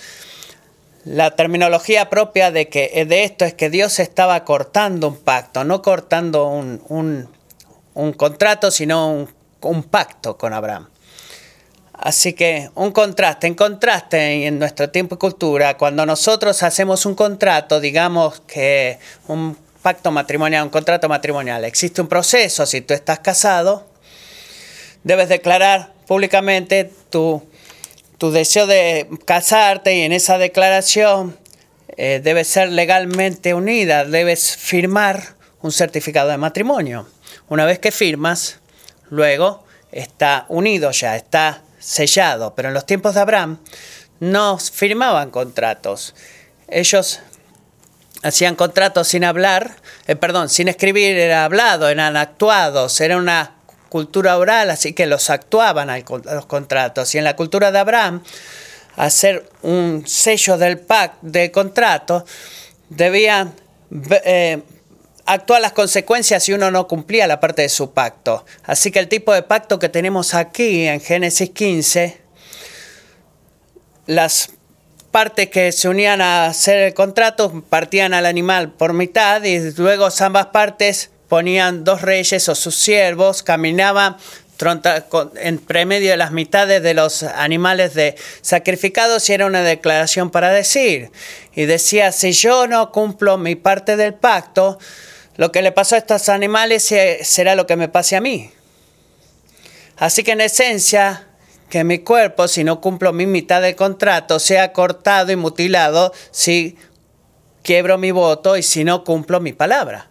La 1.04 1.36
terminología 1.36 2.10
propia 2.10 2.50
de, 2.50 2.70
que, 2.70 3.06
de 3.06 3.26
esto 3.26 3.44
es 3.44 3.56
que 3.56 3.70
Dios 3.70 4.00
estaba 4.00 4.46
cortando 4.46 5.10
un 5.10 5.18
pacto, 5.18 5.66
no 5.66 5.82
cortando 5.82 6.48
un, 6.48 7.28
un 7.94 8.14
contrato, 8.14 8.72
sino 8.72 9.12
un, 9.12 9.30
un 9.60 9.84
pacto 9.84 10.38
con 10.38 10.54
Abraham. 10.54 10.92
Así 11.93 12.34
que 12.34 12.69
un 12.73 12.91
contraste, 12.91 13.47
en 13.47 13.53
contraste 13.53 14.47
en 14.47 14.58
nuestro 14.58 14.89
tiempo 14.89 15.15
y 15.15 15.17
cultura, 15.19 15.77
cuando 15.77 16.06
nosotros 16.06 16.63
hacemos 16.63 17.06
un 17.06 17.13
contrato, 17.13 17.79
digamos 17.79 18.41
que 18.41 18.97
un 19.27 19.56
pacto 19.82 20.12
matrimonial, 20.12 20.63
un 20.63 20.69
contrato 20.69 21.08
matrimonial, 21.08 21.63
existe 21.65 22.01
un 22.01 22.08
proceso, 22.08 22.65
si 22.65 22.82
tú 22.82 22.93
estás 22.95 23.19
casado, 23.19 23.86
debes 25.03 25.29
declarar 25.29 25.93
públicamente 26.08 26.91
tu, 27.12 27.43
tu 28.17 28.32
deseo 28.32 28.65
de 28.65 29.08
casarte 29.25 29.95
y 29.95 30.01
en 30.01 30.13
esa 30.13 30.39
declaración 30.39 31.38
eh, 31.95 32.21
debe 32.23 32.43
ser 32.43 32.69
legalmente 32.69 33.53
unida, 33.53 34.03
debes 34.03 34.58
firmar 34.58 35.36
un 35.62 35.71
certificado 35.71 36.29
de 36.29 36.38
matrimonio. 36.38 37.08
Una 37.49 37.65
vez 37.65 37.77
que 37.77 37.91
firmas, 37.91 38.60
luego 39.10 39.63
está 39.91 40.45
unido 40.49 40.89
ya, 40.91 41.15
está 41.15 41.62
sellado, 41.84 42.56
pero 42.56 42.69
en 42.69 42.74
los 42.74 42.86
tiempos 42.86 43.15
de 43.15 43.22
Abraham 43.22 43.60
no 44.19 44.58
firmaban 44.58 45.32
contratos. 45.32 46.15
Ellos 46.67 47.19
hacían 48.24 48.56
contratos 48.56 49.10
sin 49.10 49.24
hablar, 49.24 49.76
eh, 50.08 50.15
perdón, 50.15 50.50
sin 50.50 50.69
escribir, 50.69 51.17
era 51.17 51.43
hablado, 51.43 51.89
eran 51.89 52.15
actuados, 52.15 53.00
era 53.02 53.17
una 53.17 53.56
cultura 53.89 54.38
oral, 54.38 54.69
así 54.69 54.93
que 54.93 55.06
los 55.06 55.30
actuaban 55.30 55.89
los 56.08 56.46
contratos. 56.46 57.13
Y 57.13 57.17
en 57.17 57.26
la 57.26 57.36
cultura 57.36 57.72
de 57.72 57.80
Abraham, 57.80 58.24
hacer 58.96 59.50
un 59.62 60.04
sello 60.08 60.58
del 60.58 60.80
pacto 60.80 61.19
de 61.22 61.52
contrato, 61.52 62.26
debían 62.89 63.54
eh, 64.24 64.62
actuar 65.26 65.62
las 65.62 65.74
consecuencias 65.74 66.44
si 66.44 66.54
uno 66.54 66.72
no 66.72 66.88
cumplía 66.88 67.28
la 67.28 67.40
parte 67.40 67.62
de 67.62 67.70
su 67.70 67.92
pacto. 67.92 68.46
Así 68.64 68.92
que 68.92 69.00
el 69.00 69.08
tipo 69.08 69.34
de 69.34 69.44
pacto 69.44 69.80
que 69.80 69.90
tenemos 69.90 70.34
aquí 70.34 70.88
en 70.88 71.00
Génesis 71.00 71.50
15, 71.52 72.22
las 74.08 74.50
partes 75.12 75.50
que 75.50 75.72
se 75.72 75.88
unían 75.88 76.22
a 76.22 76.48
hacer 76.48 76.80
el 76.80 76.94
contrato 76.94 77.64
partían 77.70 78.14
al 78.14 78.26
animal 78.26 78.72
por 78.72 78.94
mitad 78.94 79.44
y 79.44 79.72
luego 79.74 80.10
ambas 80.20 80.48
partes 80.48 81.12
ponían 81.30 81.84
dos 81.84 82.02
reyes 82.02 82.50
o 82.50 82.56
sus 82.56 82.76
siervos, 82.76 83.44
caminaban 83.44 84.18
entre 85.42 85.86
medio 85.86 86.12
de 86.12 86.18
las 86.18 86.32
mitades 86.32 86.82
de 86.82 86.94
los 86.94 87.24
animales 87.24 87.94
de 87.94 88.16
sacrificados 88.42 89.30
y 89.30 89.34
era 89.34 89.46
una 89.46 89.62
declaración 89.62 90.30
para 90.30 90.52
decir. 90.52 91.12
Y 91.54 91.66
decía, 91.66 92.12
si 92.12 92.32
yo 92.32 92.68
no 92.68 92.92
cumplo 92.92 93.38
mi 93.38 93.56
parte 93.56 93.98
del 93.98 94.14
pacto, 94.14 94.80
lo 95.36 95.52
que 95.52 95.62
le 95.62 95.72
pasó 95.72 95.96
a 95.96 96.00
estos 96.00 96.30
animales 96.30 96.91
será 97.22 97.56
lo 97.56 97.65
que 97.65 97.76
me 97.76 97.88
pase 97.88 98.15
a 98.15 98.22
mí. 98.22 98.52
Así 99.98 100.24
que 100.24 100.32
en 100.32 100.41
esencia, 100.41 101.28
que 101.69 101.84
mi 101.84 102.00
cuerpo, 102.00 102.48
si 102.48 102.63
no 102.63 102.82
cumplo 102.82 103.13
mi 103.13 103.26
mitad 103.26 103.62
del 103.62 103.76
contrato, 103.76 104.39
sea 104.39 104.74
cortado 104.74 105.32
y 105.32 105.36
mutilado 105.36 106.13
si 106.32 106.78
quiebro 107.63 107.98
mi 107.98 108.12
voto 108.12 108.58
y 108.58 108.63
si 108.63 108.84
no 108.84 109.04
cumplo 109.04 109.39
mi 109.39 109.54
palabra. 109.54 110.10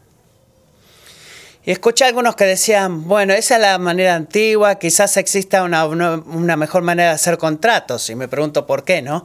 Y 1.64 1.70
escuché 1.70 2.04
a 2.04 2.08
algunos 2.08 2.34
que 2.34 2.44
decían, 2.44 3.06
bueno, 3.06 3.32
esa 3.32 3.54
es 3.54 3.60
la 3.60 3.78
manera 3.78 4.16
antigua, 4.16 4.74
quizás 4.76 5.16
exista 5.16 5.62
una, 5.62 5.86
una, 5.86 6.56
mejor 6.56 6.82
manera 6.82 7.10
de 7.10 7.14
hacer 7.14 7.38
contratos, 7.38 8.10
y 8.10 8.16
me 8.16 8.26
pregunto 8.26 8.66
por 8.66 8.82
qué, 8.82 9.00
¿no? 9.00 9.24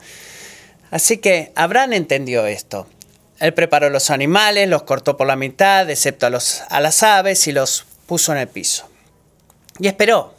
Así 0.91 1.17
que 1.17 1.51
Abraham 1.55 1.93
entendió 1.93 2.45
esto. 2.45 2.87
Él 3.39 3.53
preparó 3.53 3.89
los 3.89 4.09
animales, 4.09 4.67
los 4.67 4.83
cortó 4.83 5.15
por 5.15 5.27
la 5.27 5.35
mitad, 5.35 5.89
excepto 5.89 6.25
a, 6.25 6.29
los, 6.29 6.63
a 6.69 6.79
las 6.79 7.03
aves, 7.03 7.47
y 7.47 7.51
los 7.51 7.85
puso 8.07 8.31
en 8.31 8.39
el 8.39 8.47
piso. 8.47 8.89
Y 9.79 9.87
esperó. 9.87 10.33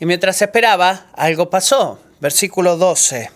Y 0.00 0.06
mientras 0.06 0.40
esperaba, 0.40 1.06
algo 1.14 1.50
pasó. 1.50 2.00
Versículo 2.20 2.76
12. 2.76 3.30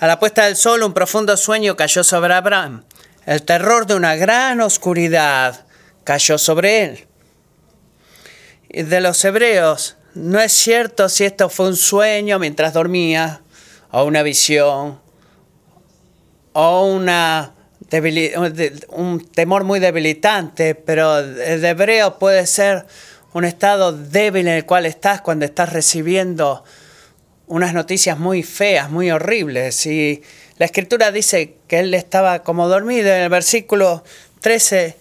A 0.00 0.06
la 0.06 0.18
puesta 0.18 0.46
del 0.46 0.56
sol, 0.56 0.82
un 0.82 0.94
profundo 0.94 1.36
sueño 1.36 1.76
cayó 1.76 2.02
sobre 2.02 2.34
Abraham. 2.34 2.84
El 3.24 3.42
terror 3.42 3.86
de 3.86 3.94
una 3.94 4.16
gran 4.16 4.60
oscuridad 4.60 5.64
cayó 6.04 6.38
sobre 6.38 6.84
él. 6.84 7.06
Y 8.68 8.82
de 8.82 9.00
los 9.00 9.24
hebreos, 9.24 9.96
no 10.14 10.40
es 10.40 10.52
cierto 10.52 11.08
si 11.08 11.24
esto 11.24 11.48
fue 11.48 11.68
un 11.68 11.76
sueño 11.76 12.38
mientras 12.38 12.72
dormía, 12.72 13.42
o 13.90 14.04
una 14.04 14.22
visión, 14.22 15.00
o 16.52 16.84
una 16.84 17.54
un 18.90 19.26
temor 19.32 19.64
muy 19.64 19.80
debilitante, 19.80 20.74
pero 20.74 21.18
el 21.18 21.64
hebreo 21.64 22.18
puede 22.18 22.46
ser 22.46 22.86
un 23.32 23.44
estado 23.44 23.92
débil 23.92 24.46
en 24.48 24.54
el 24.54 24.66
cual 24.66 24.84
estás 24.84 25.20
cuando 25.20 25.44
estás 25.44 25.72
recibiendo 25.72 26.64
unas 27.46 27.72
noticias 27.72 28.18
muy 28.18 28.42
feas, 28.42 28.90
muy 28.90 29.10
horribles. 29.10 29.86
Y 29.86 30.22
la 30.58 30.66
escritura 30.66 31.10
dice 31.12 31.56
que 31.66 31.80
él 31.80 31.94
estaba 31.94 32.40
como 32.40 32.68
dormido. 32.68 33.08
En 33.08 33.22
el 33.22 33.28
versículo 33.30 34.04
13, 34.40 34.96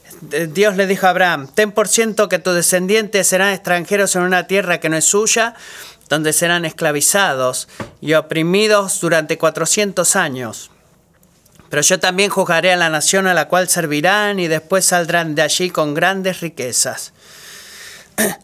Dios 0.54 0.78
le 0.78 0.88
dijo 0.88 1.08
a 1.08 1.10
Abraham, 1.10 1.50
ten 1.54 1.72
por 1.72 1.88
ciento 1.88 2.30
que 2.30 2.40
tus 2.40 2.56
descendientes 2.56 3.28
serán 3.28 3.54
extranjeros 3.54 4.16
en 4.16 4.22
una 4.22 4.48
tierra 4.48 4.80
que 4.80 4.90
no 4.90 4.98
es 4.98 5.06
suya, 5.06 5.56
donde 6.10 6.32
serán 6.32 6.64
esclavizados 6.64 7.68
y 8.00 8.14
oprimidos 8.14 9.02
durante 9.02 9.38
400 9.38 10.16
años. 10.16 10.72
Pero 11.70 11.82
yo 11.82 12.00
también 12.00 12.30
juzgaré 12.30 12.72
a 12.72 12.78
la 12.78 12.90
nación 12.90 13.28
a 13.28 13.34
la 13.34 13.48
cual 13.48 13.68
servirán 13.68 14.40
y 14.40 14.48
después 14.48 14.86
saldrán 14.86 15.36
de 15.36 15.42
allí 15.42 15.70
con 15.70 15.94
grandes 15.94 16.40
riquezas. 16.40 17.14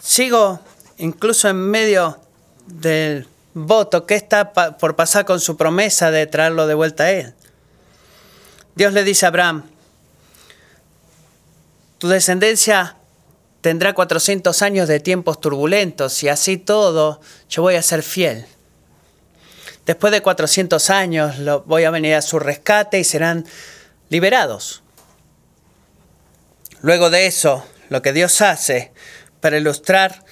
Sigo 0.00 0.60
incluso 0.98 1.48
en 1.48 1.56
medio 1.56 2.18
del 2.66 3.28
voto 3.54 4.06
que 4.06 4.14
está 4.14 4.52
por 4.52 4.96
pasar 4.96 5.24
con 5.24 5.40
su 5.40 5.56
promesa 5.56 6.10
de 6.10 6.26
traerlo 6.26 6.66
de 6.66 6.74
vuelta 6.74 7.04
a 7.04 7.10
él. 7.10 7.34
Dios 8.74 8.92
le 8.92 9.04
dice 9.04 9.26
a 9.26 9.28
Abraham, 9.28 9.64
tu 11.98 12.08
descendencia 12.08 12.96
tendrá 13.62 13.94
400 13.94 14.60
años 14.62 14.88
de 14.88 15.00
tiempos 15.00 15.40
turbulentos 15.40 16.22
y 16.22 16.28
así 16.28 16.58
todo 16.58 17.20
yo 17.48 17.62
voy 17.62 17.76
a 17.76 17.82
ser 17.82 18.02
fiel. 18.02 18.46
Después 19.86 20.12
de 20.12 20.20
400 20.20 20.90
años 20.90 21.36
voy 21.64 21.84
a 21.84 21.90
venir 21.90 22.14
a 22.14 22.22
su 22.22 22.40
rescate 22.40 22.98
y 22.98 23.04
serán 23.04 23.46
liberados. 24.08 24.82
Luego 26.82 27.08
de 27.08 27.26
eso, 27.26 27.64
lo 27.88 28.02
que 28.02 28.12
Dios 28.12 28.40
hace 28.42 28.92
para 29.40 29.58
ilustrar 29.58 30.24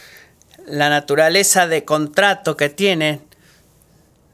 la 0.66 0.90
naturaleza 0.90 1.68
de 1.68 1.84
contrato 1.84 2.56
que 2.56 2.68
tiene, 2.68 3.20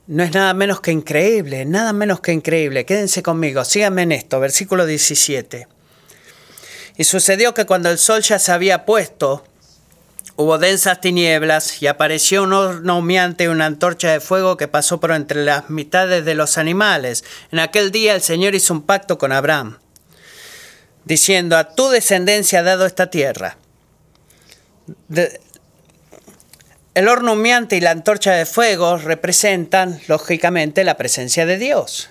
no 0.06 0.22
es 0.22 0.33
nada 0.33 0.54
menos 0.54 0.80
que 0.80 0.90
increíble, 0.90 1.66
nada 1.66 1.92
menos 1.92 2.20
que 2.20 2.33
increíble. 2.33 2.87
Quédense 2.87 3.22
conmigo, 3.22 3.64
síganme 3.64 4.02
en 4.02 4.12
esto, 4.12 4.40
versículo 4.40 4.87
17. 4.87 5.68
Y 6.96 7.04
sucedió 7.04 7.52
que 7.52 7.66
cuando 7.66 7.90
el 7.90 7.98
sol 7.98 8.22
ya 8.22 8.38
se 8.38 8.52
había 8.52 8.87
puesto, 8.87 9.44
hubo 10.40 10.57
densas 10.57 11.03
tinieblas 11.03 11.83
y 11.83 11.87
apareció 11.87 12.44
un 12.44 12.55
horno 12.55 12.98
humeante 12.98 13.44
y 13.44 13.48
una 13.48 13.66
antorcha 13.66 14.11
de 14.11 14.20
fuego 14.20 14.57
que 14.57 14.68
pasó 14.68 14.98
por 14.98 15.12
entre 15.12 15.44
las 15.44 15.68
mitades 15.68 16.24
de 16.24 16.35
los 16.35 16.57
animales. 16.57 17.24
En 17.53 17.59
aquel 17.59 17.92
día 17.92 18.14
el 18.14 18.22
Señor 18.22 18.55
hizo 18.55 18.72
un 18.72 18.83
pacto 18.83 19.18
con 19.18 19.33
Abraham, 19.33 19.79
diciendo, 21.05 21.59
a 21.59 21.74
tu 21.74 21.90
descendencia 21.90 22.61
ha 22.61 22.62
dado 22.62 22.87
esta 22.87 23.11
tierra. 23.11 23.59
El 26.94 27.09
horno 27.09 27.35
humeante 27.35 27.76
y 27.76 27.81
la 27.83 27.90
antorcha 27.90 28.33
de 28.33 28.46
fuego 28.46 28.96
representan, 28.96 30.00
lógicamente, 30.09 30.85
la 30.85 30.96
presencia 30.96 31.44
de 31.44 31.59
Dios. 31.59 32.09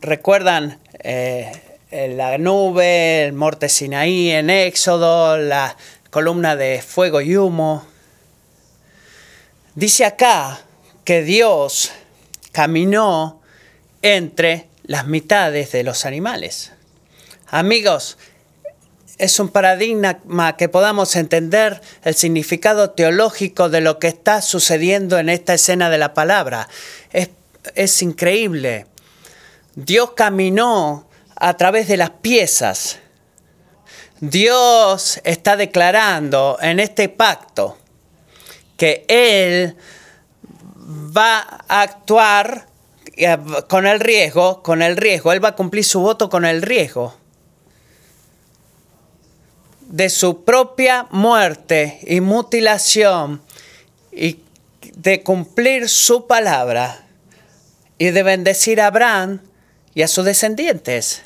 ¿Recuerdan 0.00 0.80
eh, 1.00 1.52
la 1.94 2.38
nube, 2.38 3.24
el 3.24 3.32
monte 3.34 3.68
Sinaí 3.68 4.30
en 4.30 4.50
Éxodo, 4.50 5.36
la 5.36 5.76
columna 6.10 6.56
de 6.56 6.82
fuego 6.82 7.20
y 7.20 7.36
humo? 7.36 7.86
Dice 9.76 10.04
acá 10.04 10.60
que 11.04 11.22
Dios 11.22 11.92
caminó 12.50 13.40
entre 14.02 14.66
las 14.82 15.06
mitades 15.06 15.70
de 15.70 15.84
los 15.84 16.04
animales. 16.04 16.72
Amigos, 17.46 18.18
es 19.18 19.38
un 19.38 19.48
paradigma 19.50 20.56
que 20.56 20.68
podamos 20.68 21.14
entender 21.14 21.80
el 22.02 22.16
significado 22.16 22.90
teológico 22.90 23.68
de 23.68 23.80
lo 23.80 24.00
que 24.00 24.08
está 24.08 24.42
sucediendo 24.42 25.16
en 25.18 25.28
esta 25.28 25.54
escena 25.54 25.90
de 25.90 25.98
la 25.98 26.12
palabra. 26.12 26.68
Es, 27.12 27.30
es 27.76 28.02
increíble. 28.02 28.86
Dios 29.76 30.10
caminó 30.16 31.06
a 31.36 31.56
través 31.56 31.88
de 31.88 31.96
las 31.96 32.10
piezas. 32.10 32.98
Dios 34.20 35.20
está 35.24 35.56
declarando 35.56 36.58
en 36.60 36.80
este 36.80 37.08
pacto 37.08 37.78
que 38.76 39.04
Él 39.08 39.76
va 41.16 41.62
a 41.68 41.82
actuar 41.82 42.66
eh, 43.16 43.36
con 43.68 43.86
el 43.86 44.00
riesgo, 44.00 44.62
con 44.62 44.82
el 44.82 44.96
riesgo, 44.96 45.32
Él 45.32 45.44
va 45.44 45.48
a 45.48 45.56
cumplir 45.56 45.84
su 45.84 46.00
voto 46.00 46.28
con 46.28 46.44
el 46.44 46.62
riesgo 46.62 47.14
de 49.94 50.10
su 50.10 50.44
propia 50.44 51.06
muerte 51.10 52.00
y 52.02 52.20
mutilación 52.20 53.40
y 54.10 54.40
de 54.96 55.22
cumplir 55.22 55.88
su 55.88 56.26
palabra 56.26 57.06
y 57.96 58.10
de 58.10 58.22
bendecir 58.24 58.80
a 58.80 58.88
Abraham 58.88 59.40
y 59.94 60.02
a 60.02 60.08
sus 60.08 60.24
descendientes. 60.24 61.22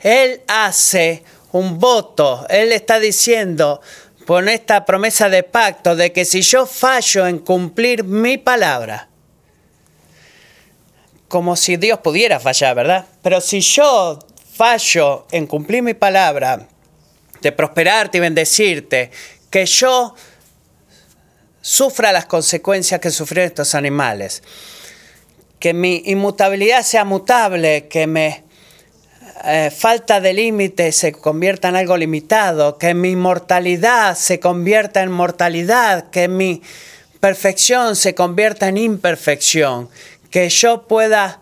Él 0.00 0.42
hace 0.46 1.22
un 1.52 1.78
voto, 1.78 2.46
él 2.48 2.72
está 2.72 3.00
diciendo 3.00 3.80
con 4.26 4.48
esta 4.48 4.84
promesa 4.84 5.28
de 5.28 5.42
pacto 5.42 5.96
de 5.96 6.12
que 6.12 6.24
si 6.24 6.42
yo 6.42 6.66
fallo 6.66 7.26
en 7.26 7.38
cumplir 7.38 8.04
mi 8.04 8.36
palabra, 8.36 9.08
como 11.28 11.56
si 11.56 11.76
Dios 11.76 12.00
pudiera 12.00 12.40
fallar, 12.40 12.74
¿verdad? 12.74 13.06
Pero 13.22 13.40
si 13.40 13.60
yo 13.60 14.18
fallo 14.52 15.26
en 15.30 15.46
cumplir 15.46 15.82
mi 15.82 15.94
palabra, 15.94 16.68
de 17.40 17.52
prosperarte 17.52 18.18
y 18.18 18.20
bendecirte, 18.20 19.10
que 19.50 19.64
yo 19.64 20.14
sufra 21.60 22.12
las 22.12 22.26
consecuencias 22.26 23.00
que 23.00 23.10
sufrieron 23.10 23.48
estos 23.48 23.74
animales, 23.74 24.42
que 25.58 25.74
mi 25.74 26.02
inmutabilidad 26.06 26.82
sea 26.82 27.04
mutable, 27.04 27.88
que 27.88 28.06
mi 28.06 28.34
eh, 29.44 29.70
falta 29.70 30.20
de 30.20 30.32
límite 30.32 30.92
se 30.92 31.12
convierta 31.12 31.68
en 31.68 31.76
algo 31.76 31.96
limitado, 31.96 32.78
que 32.78 32.94
mi 32.94 33.16
mortalidad 33.16 34.16
se 34.16 34.40
convierta 34.40 35.02
en 35.02 35.12
mortalidad, 35.12 36.10
que 36.10 36.28
mi 36.28 36.62
perfección 37.20 37.96
se 37.96 38.14
convierta 38.14 38.68
en 38.68 38.78
imperfección, 38.78 39.88
que 40.30 40.48
yo 40.48 40.86
pueda, 40.86 41.40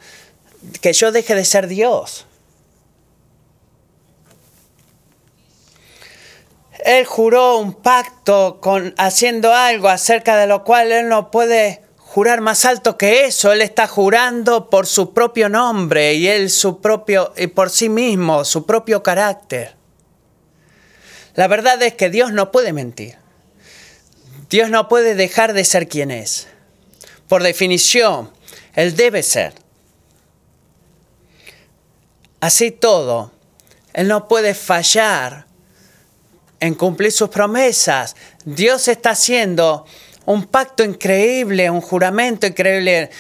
que 0.81 0.93
yo 0.93 1.13
deje 1.13 1.35
de 1.35 1.45
ser 1.45 1.67
Dios. 1.67 2.27
él 6.87 7.05
juró 7.05 7.59
un 7.59 7.75
pacto 7.75 8.61
con 8.61 8.95
haciendo 8.97 9.53
algo 9.53 9.89
acerca 9.89 10.37
de 10.37 10.47
lo 10.47 10.63
cual 10.63 10.93
él 10.93 11.09
no 11.09 11.33
puede 11.33 11.83
jurar 12.17 12.41
más 12.41 12.65
alto 12.65 12.97
que 12.97 13.27
eso. 13.27 13.53
Él 13.53 13.61
está 13.61 13.87
jurando 13.87 14.71
por 14.71 14.87
su 14.87 15.13
propio 15.13 15.51
nombre 15.51 16.15
y 16.15 16.29
él 16.29 16.49
su 16.49 16.81
propio 16.81 17.35
y 17.37 17.49
por 17.49 17.69
sí 17.69 17.91
mismo, 17.91 18.47
su 18.47 18.65
propio 18.65 19.03
carácter. 19.03 19.75
La 21.35 21.47
verdad 21.47 21.83
es 21.83 21.93
que 21.93 22.09
Dios 22.09 22.33
no 22.33 22.51
puede 22.51 22.73
mentir. 22.73 23.17
Dios 24.49 24.71
no 24.71 24.89
puede 24.89 25.15
dejar 25.15 25.53
de 25.53 25.67
ser 25.67 25.89
quien 25.89 26.11
es. 26.11 26.49
Por 27.29 27.43
definición, 27.43 28.33
Él 28.73 28.97
debe 28.97 29.23
ser. 29.23 29.53
Así 32.41 32.71
todo, 32.71 33.31
Él 33.93 34.09
no 34.09 34.27
puede 34.27 34.55
fallar 34.55 35.45
en 36.61 36.73
cumplir 36.77 37.13
sus 37.13 37.29
promesas. 37.29 38.17
Dios 38.47 38.89
está 38.89 39.11
haciendo 39.11 39.85
un 40.27 40.47
pacto 40.47 40.85
increíble, 40.85 41.71
un 41.71 41.81
juramento 41.81 42.47
increíble. 42.47 43.11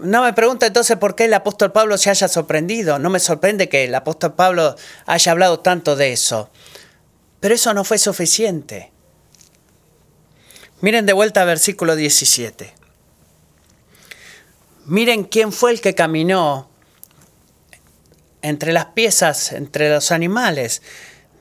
No 0.00 0.22
me 0.22 0.32
pregunto 0.32 0.64
entonces 0.64 0.96
por 0.96 1.14
qué 1.14 1.24
el 1.24 1.34
apóstol 1.34 1.72
Pablo 1.72 1.98
se 1.98 2.10
haya 2.10 2.28
sorprendido. 2.28 2.98
No 2.98 3.10
me 3.10 3.20
sorprende 3.20 3.68
que 3.68 3.84
el 3.84 3.94
apóstol 3.94 4.34
Pablo 4.34 4.76
haya 5.06 5.32
hablado 5.32 5.60
tanto 5.60 5.96
de 5.96 6.12
eso. 6.12 6.48
Pero 7.40 7.54
eso 7.54 7.74
no 7.74 7.84
fue 7.84 7.98
suficiente. 7.98 8.92
Miren 10.80 11.04
de 11.04 11.12
vuelta 11.12 11.42
al 11.42 11.48
versículo 11.48 11.96
17. 11.96 12.72
Miren 14.86 15.24
quién 15.24 15.52
fue 15.52 15.72
el 15.72 15.80
que 15.80 15.94
caminó 15.94 16.70
entre 18.42 18.72
las 18.72 18.86
piezas, 18.86 19.52
entre 19.52 19.90
los 19.90 20.12
animales. 20.12 20.82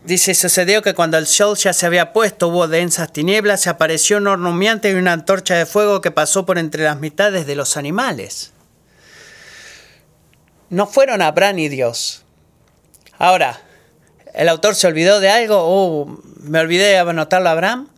Dice, 0.04 0.34
sucedió 0.34 0.82
que 0.82 0.94
cuando 0.94 1.18
el 1.18 1.28
sol 1.28 1.58
ya 1.58 1.74
se 1.74 1.86
había 1.86 2.14
puesto, 2.14 2.48
hubo 2.48 2.68
densas 2.68 3.12
tinieblas, 3.12 3.62
se 3.62 3.70
apareció 3.70 4.18
un 4.18 4.28
horno 4.28 4.58
y 4.62 4.94
una 4.94 5.14
antorcha 5.14 5.56
de 5.56 5.66
fuego 5.66 6.00
que 6.00 6.12
pasó 6.12 6.46
por 6.46 6.58
entre 6.58 6.84
las 6.84 7.00
mitades 7.00 7.46
de 7.46 7.56
los 7.56 7.76
animales. 7.76 8.54
No 10.70 10.88
fueron 10.88 11.22
Abraham 11.22 11.60
y 11.60 11.68
Dios. 11.68 12.24
Ahora, 13.18 13.60
¿el 14.34 14.48
autor 14.48 14.76
se 14.76 14.88
olvidó 14.88 15.20
de 15.20 15.30
algo? 15.30 15.58
¿O 15.60 16.06
me 16.42 16.60
olvidé 16.60 16.86
de 16.86 16.98
anotarlo 17.00 17.50
a 17.50 17.54
Abraham? 17.54 17.90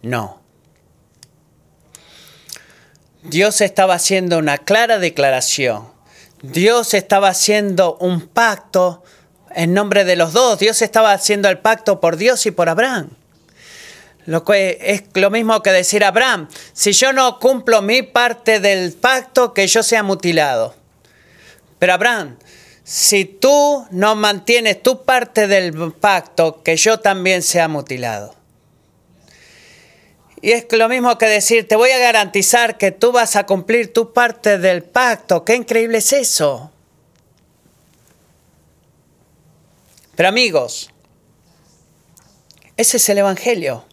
No. 0.00 0.40
Dios 3.22 3.60
estaba 3.60 3.94
haciendo 3.94 4.38
una 4.38 4.58
clara 4.58 4.98
declaración. 4.98 5.88
Dios 6.42 6.94
estaba 6.94 7.28
haciendo 7.28 7.96
un 7.96 8.28
pacto 8.28 9.02
en 9.54 9.74
nombre 9.74 10.04
de 10.04 10.16
los 10.16 10.32
dos. 10.32 10.58
Dios 10.58 10.82
estaba 10.82 11.12
haciendo 11.12 11.48
el 11.48 11.58
pacto 11.58 12.00
por 12.00 12.16
Dios 12.16 12.46
y 12.46 12.50
por 12.50 12.68
Abraham. 12.68 13.10
Lo 14.26 14.44
que 14.44 14.78
es 14.80 15.02
lo 15.14 15.30
mismo 15.30 15.62
que 15.62 15.70
decir 15.70 16.02
Abraham, 16.04 16.48
si 16.72 16.92
yo 16.92 17.12
no 17.12 17.38
cumplo 17.38 17.82
mi 17.82 18.02
parte 18.02 18.58
del 18.58 18.92
pacto, 18.92 19.52
que 19.52 19.66
yo 19.66 19.82
sea 19.82 20.02
mutilado. 20.02 20.74
Pero 21.78 21.92
Abraham, 21.92 22.38
si 22.84 23.24
tú 23.24 23.86
no 23.90 24.14
mantienes 24.14 24.82
tu 24.82 25.04
parte 25.04 25.46
del 25.46 25.92
pacto, 25.92 26.62
que 26.62 26.76
yo 26.76 27.00
también 27.00 27.42
sea 27.42 27.68
mutilado. 27.68 28.34
Y 30.40 30.52
es 30.52 30.66
lo 30.72 30.90
mismo 30.90 31.16
que 31.16 31.26
decir, 31.26 31.66
te 31.66 31.76
voy 31.76 31.90
a 31.90 31.98
garantizar 31.98 32.76
que 32.76 32.90
tú 32.90 33.12
vas 33.12 33.36
a 33.36 33.46
cumplir 33.46 33.94
tu 33.94 34.12
parte 34.12 34.58
del 34.58 34.82
pacto. 34.82 35.42
Qué 35.42 35.54
increíble 35.54 35.98
es 35.98 36.12
eso. 36.12 36.70
Pero 40.16 40.28
amigos, 40.28 40.90
ese 42.76 42.96
es 42.96 43.08
el 43.08 43.18
Evangelio. 43.18 43.84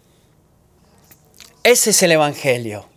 Ese 1.64 1.92
es 1.92 2.04
el 2.04 2.12
Evangelio. 2.12 2.88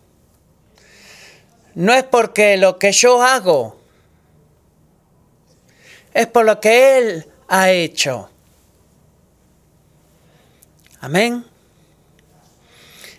No 1.75 1.93
es 1.93 2.03
porque 2.03 2.57
lo 2.57 2.79
que 2.79 2.91
yo 2.91 3.21
hago, 3.21 3.79
es 6.13 6.27
por 6.27 6.45
lo 6.45 6.59
que 6.59 6.97
Él 6.97 7.27
ha 7.47 7.71
hecho. 7.71 8.29
Amén. 11.01 11.45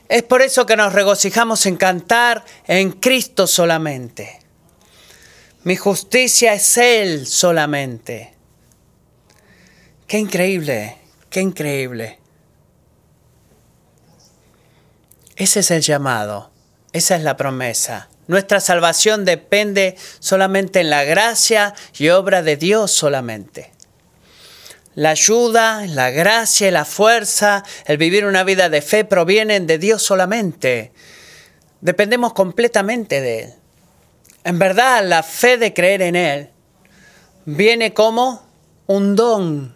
Es 0.08 0.22
por 0.22 0.40
eso 0.40 0.66
que 0.66 0.76
nos 0.76 0.92
regocijamos 0.92 1.66
en 1.66 1.76
cantar 1.76 2.44
en 2.66 2.92
Cristo 2.92 3.46
solamente. 3.46 4.40
Mi 5.64 5.76
justicia 5.76 6.54
es 6.54 6.78
Él 6.78 7.26
solamente. 7.26 8.35
Qué 10.06 10.18
increíble, 10.18 10.96
qué 11.30 11.40
increíble. 11.40 12.20
Ese 15.34 15.60
es 15.60 15.70
el 15.70 15.82
llamado, 15.82 16.50
Esa 16.92 17.16
es 17.16 17.22
la 17.22 17.36
promesa. 17.36 18.08
Nuestra 18.26 18.60
salvación 18.60 19.24
depende 19.24 19.96
solamente 20.18 20.80
en 20.80 20.90
la 20.90 21.04
gracia 21.04 21.74
y 21.98 22.08
obra 22.08 22.42
de 22.42 22.56
Dios 22.56 22.90
solamente. 22.90 23.72
La 24.94 25.10
ayuda, 25.10 25.86
la 25.86 26.10
gracia 26.10 26.70
la 26.70 26.84
fuerza, 26.84 27.64
el 27.84 27.98
vivir 27.98 28.24
una 28.24 28.44
vida 28.44 28.68
de 28.68 28.82
fe 28.82 29.04
provienen 29.04 29.66
de 29.66 29.78
Dios 29.78 30.02
solamente. 30.02 30.92
Dependemos 31.82 32.32
completamente 32.32 33.20
de 33.20 33.42
Él. 33.42 33.54
En 34.44 34.58
verdad, 34.58 35.04
la 35.04 35.22
fe 35.22 35.58
de 35.58 35.74
creer 35.74 36.00
en 36.00 36.16
Él 36.16 36.50
viene 37.44 37.92
como 37.92 38.48
un 38.86 39.16
don. 39.16 39.75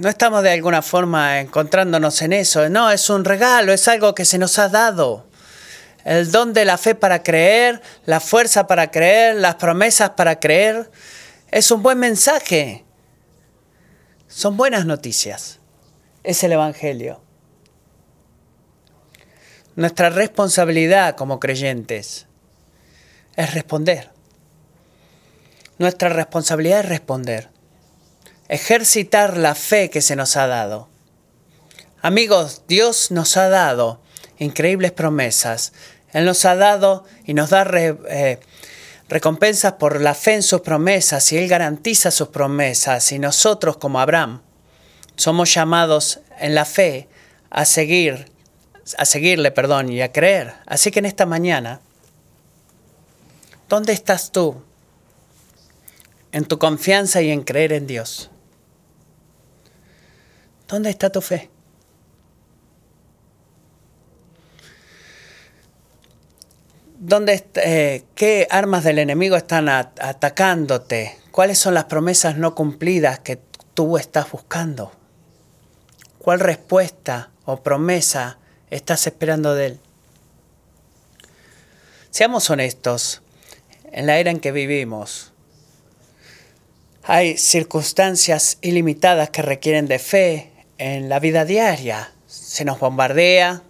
No 0.00 0.08
estamos 0.08 0.42
de 0.42 0.50
alguna 0.50 0.80
forma 0.80 1.40
encontrándonos 1.40 2.22
en 2.22 2.32
eso. 2.32 2.70
No, 2.70 2.90
es 2.90 3.10
un 3.10 3.22
regalo, 3.22 3.70
es 3.70 3.86
algo 3.86 4.14
que 4.14 4.24
se 4.24 4.38
nos 4.38 4.58
ha 4.58 4.70
dado 4.70 5.26
el 6.06 6.32
don 6.32 6.54
de 6.54 6.64
la 6.64 6.78
fe 6.78 6.94
para 6.94 7.22
creer, 7.22 7.82
la 8.06 8.18
fuerza 8.18 8.66
para 8.66 8.90
creer, 8.90 9.36
las 9.36 9.56
promesas 9.56 10.08
para 10.16 10.40
creer. 10.40 10.90
Es 11.50 11.70
un 11.70 11.82
buen 11.82 11.98
mensaje. 11.98 12.86
Son 14.26 14.56
buenas 14.56 14.86
noticias. 14.86 15.58
Es 16.24 16.42
el 16.44 16.52
Evangelio. 16.52 17.20
Nuestra 19.76 20.08
responsabilidad 20.08 21.14
como 21.14 21.38
creyentes 21.38 22.26
es 23.36 23.52
responder. 23.52 24.08
Nuestra 25.76 26.08
responsabilidad 26.08 26.80
es 26.80 26.88
responder. 26.88 27.59
Ejercitar 28.50 29.36
la 29.36 29.54
fe 29.54 29.90
que 29.90 30.02
se 30.02 30.16
nos 30.16 30.36
ha 30.36 30.48
dado. 30.48 30.88
Amigos, 32.02 32.62
Dios 32.66 33.12
nos 33.12 33.36
ha 33.36 33.48
dado 33.48 34.00
increíbles 34.40 34.90
promesas. 34.90 35.72
Él 36.12 36.24
nos 36.24 36.44
ha 36.44 36.56
dado 36.56 37.04
y 37.24 37.34
nos 37.34 37.50
da 37.50 37.62
eh, 37.62 38.40
recompensas 39.08 39.74
por 39.74 40.00
la 40.00 40.14
fe 40.14 40.34
en 40.34 40.42
sus 40.42 40.62
promesas 40.62 41.30
y 41.30 41.38
Él 41.38 41.46
garantiza 41.46 42.10
sus 42.10 42.30
promesas. 42.30 43.12
Y 43.12 43.20
nosotros, 43.20 43.76
como 43.76 44.00
Abraham, 44.00 44.42
somos 45.14 45.54
llamados 45.54 46.18
en 46.40 46.56
la 46.56 46.64
fe 46.64 47.06
a 47.50 47.64
seguir, 47.64 48.32
a 48.98 49.04
seguirle, 49.04 49.52
perdón, 49.52 49.92
y 49.92 50.02
a 50.02 50.10
creer. 50.10 50.54
Así 50.66 50.90
que 50.90 50.98
en 50.98 51.06
esta 51.06 51.24
mañana, 51.24 51.80
¿dónde 53.68 53.92
estás 53.92 54.32
tú? 54.32 54.60
En 56.32 56.46
tu 56.46 56.58
confianza 56.58 57.22
y 57.22 57.30
en 57.30 57.44
creer 57.44 57.72
en 57.74 57.86
Dios. 57.86 58.28
¿Dónde 60.70 60.90
está 60.90 61.10
tu 61.10 61.20
fe? 61.20 61.50
¿Dónde, 67.00 67.44
eh, 67.56 68.04
¿Qué 68.14 68.46
armas 68.48 68.84
del 68.84 69.00
enemigo 69.00 69.34
están 69.34 69.68
atacándote? 69.68 71.18
¿Cuáles 71.32 71.58
son 71.58 71.74
las 71.74 71.86
promesas 71.86 72.36
no 72.36 72.54
cumplidas 72.54 73.18
que 73.18 73.40
tú 73.74 73.98
estás 73.98 74.30
buscando? 74.30 74.92
¿Cuál 76.20 76.38
respuesta 76.38 77.30
o 77.46 77.64
promesa 77.64 78.38
estás 78.70 79.08
esperando 79.08 79.56
de 79.56 79.66
él? 79.66 79.80
Seamos 82.10 82.48
honestos, 82.48 83.22
en 83.90 84.06
la 84.06 84.18
era 84.18 84.30
en 84.30 84.38
que 84.38 84.52
vivimos, 84.52 85.32
hay 87.02 87.38
circunstancias 87.38 88.58
ilimitadas 88.60 89.30
que 89.30 89.42
requieren 89.42 89.88
de 89.88 89.98
fe 89.98 90.49
en 90.80 91.10
la 91.10 91.20
vida 91.20 91.44
diaria. 91.44 92.10
Se 92.26 92.64
nos 92.64 92.80
bombardea, 92.80 93.62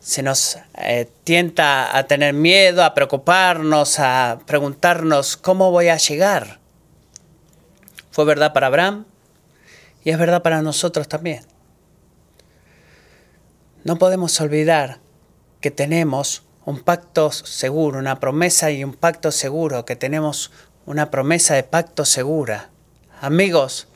se 0.00 0.24
nos 0.24 0.58
eh, 0.74 1.08
tienta 1.22 1.96
a 1.96 2.08
tener 2.08 2.34
miedo, 2.34 2.82
a 2.82 2.94
preocuparnos, 2.94 4.00
a 4.00 4.40
preguntarnos 4.44 5.36
cómo 5.36 5.70
voy 5.70 5.86
a 5.86 5.96
llegar. 5.98 6.58
Fue 8.10 8.24
verdad 8.24 8.52
para 8.52 8.66
Abraham 8.66 9.04
y 10.02 10.10
es 10.10 10.18
verdad 10.18 10.42
para 10.42 10.62
nosotros 10.62 11.06
también. 11.06 11.46
No 13.84 13.96
podemos 13.98 14.40
olvidar 14.40 14.98
que 15.60 15.70
tenemos 15.70 16.42
un 16.64 16.80
pacto 16.80 17.30
seguro, 17.30 18.00
una 18.00 18.18
promesa 18.18 18.72
y 18.72 18.82
un 18.82 18.94
pacto 18.94 19.30
seguro, 19.30 19.84
que 19.84 19.94
tenemos 19.94 20.50
una 20.86 21.08
promesa 21.12 21.54
de 21.54 21.62
pacto 21.62 22.04
segura. 22.04 22.70
Amigos, 23.20 23.86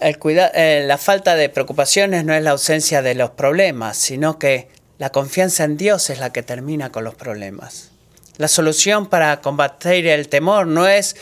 eh, 0.00 0.84
la 0.86 0.98
falta 0.98 1.34
de 1.34 1.48
preocupaciones 1.48 2.24
no 2.24 2.34
es 2.34 2.42
la 2.42 2.50
ausencia 2.50 3.02
de 3.02 3.14
los 3.14 3.30
problemas, 3.30 3.96
sino 3.96 4.38
que 4.38 4.68
la 4.98 5.10
confianza 5.10 5.64
en 5.64 5.76
Dios 5.76 6.10
es 6.10 6.18
la 6.18 6.32
que 6.32 6.42
termina 6.42 6.90
con 6.90 7.04
los 7.04 7.14
problemas. 7.14 7.90
La 8.36 8.48
solución 8.48 9.08
para 9.08 9.40
combatir 9.40 10.06
el 10.06 10.28
temor 10.28 10.66
no 10.66 10.86
es 10.86 11.16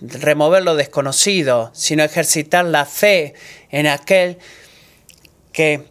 remover 0.00 0.62
lo 0.62 0.76
desconocido, 0.76 1.70
sino 1.74 2.04
ejercitar 2.04 2.64
la 2.64 2.84
fe 2.84 3.34
en 3.70 3.86
aquel 3.86 4.38
que, 5.52 5.86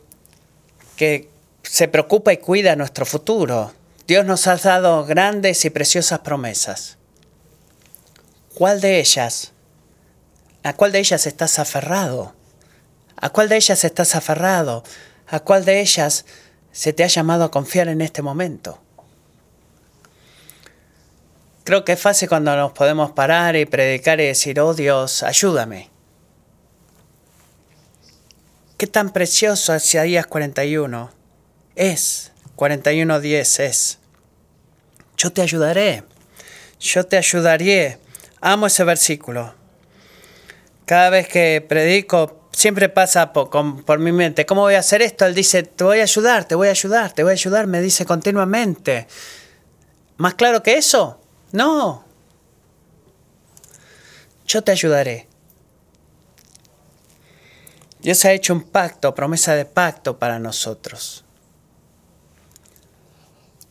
que 0.95 1.29
se 1.63 1.87
preocupa 1.87 2.31
y 2.33 2.37
cuida 2.37 2.75
nuestro 2.75 3.05
futuro. 3.05 3.73
Dios 4.07 4.25
nos 4.25 4.47
ha 4.47 4.55
dado 4.57 5.05
grandes 5.05 5.65
y 5.65 5.69
preciosas 5.69 6.19
promesas. 6.19 6.97
¿Cuál 8.53 8.79
de 8.79 8.99
ellas 8.99 9.51
¿A 10.67 10.73
cuál 10.73 10.91
de 10.91 10.99
ellas 10.99 11.25
estás 11.25 11.59
aferrado? 11.59 12.35
¿A 13.15 13.29
cuál 13.29 13.47
de 13.47 13.55
ellas 13.55 13.85
estás 13.85 14.15
aferrado? 14.15 14.83
¿A 15.25 15.39
cuál 15.39 15.63
de 15.63 15.79
ellas 15.79 16.25
se 16.73 16.91
te 16.91 17.05
ha 17.05 17.07
llamado 17.07 17.45
a 17.45 17.51
confiar 17.51 17.87
en 17.87 18.01
este 18.01 18.21
momento? 18.21 18.77
Creo 21.63 21.85
que 21.85 21.93
es 21.93 22.01
fácil 22.01 22.27
cuando 22.27 22.53
nos 22.57 22.73
podemos 22.73 23.11
parar 23.11 23.55
y 23.55 23.65
predicar 23.65 24.19
y 24.19 24.25
decir, 24.25 24.59
oh 24.59 24.73
Dios, 24.73 25.23
ayúdame. 25.23 25.89
Qué 28.77 28.87
tan 28.87 29.13
precioso 29.13 29.73
Isaías 29.73 30.27
41 30.27 31.11
es, 31.75 32.33
41.10 32.57 33.63
es. 33.63 33.99
Yo 35.15 35.31
te 35.31 35.41
ayudaré, 35.41 36.03
yo 36.77 37.05
te 37.05 37.15
ayudaré. 37.15 37.99
Amo 38.41 38.67
ese 38.67 38.83
versículo. 38.83 39.56
Cada 40.87 41.09
vez 41.09 41.27
que 41.27 41.59
predico, 41.67 42.47
siempre 42.53 42.87
pasa 42.87 43.33
por, 43.33 43.99
mi 43.99 44.13
mente, 44.13 44.45
¿cómo 44.45 44.61
voy 44.61 44.75
a 44.75 44.79
hacer 44.79 45.01
esto? 45.01 45.25
Él 45.25 45.35
dice, 45.35 45.63
te 45.63 45.83
voy 45.83 45.99
a 45.99 46.03
ayudar, 46.03 46.45
te 46.45 46.55
voy 46.55 46.69
a 46.69 46.71
ayudar, 46.71 47.11
te 47.11 47.23
voy 47.23 47.31
a 47.31 47.33
ayudar, 47.33 47.67
me 47.67 47.81
dice 47.81 48.05
continuamente. 48.05 49.05
¿Más 50.15 50.35
claro 50.35 50.63
que 50.63 50.77
eso? 50.77 51.19
No. 51.51 52.05
Yo 54.47 54.63
te 54.63 54.71
ayudaré. 54.71 55.27
Dios 57.99 58.23
ha 58.23 58.31
hecho 58.31 58.53
un 58.53 58.63
pacto, 58.63 59.13
promesa 59.13 59.55
de 59.55 59.65
pacto 59.65 60.17
para 60.17 60.39
nosotros. 60.39 61.25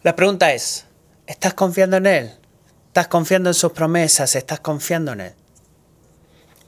La 0.02 0.14
pregunta 0.14 0.52
es, 0.52 0.84
¿estás 1.26 1.54
confiando 1.54 1.96
en 1.96 2.04
Él? 2.04 2.34
¿Estás 2.88 3.08
confiando 3.08 3.48
en 3.48 3.54
sus 3.54 3.72
promesas? 3.72 4.36
¿Estás 4.36 4.60
confiando 4.60 5.12
en 5.14 5.20
Él? 5.22 5.45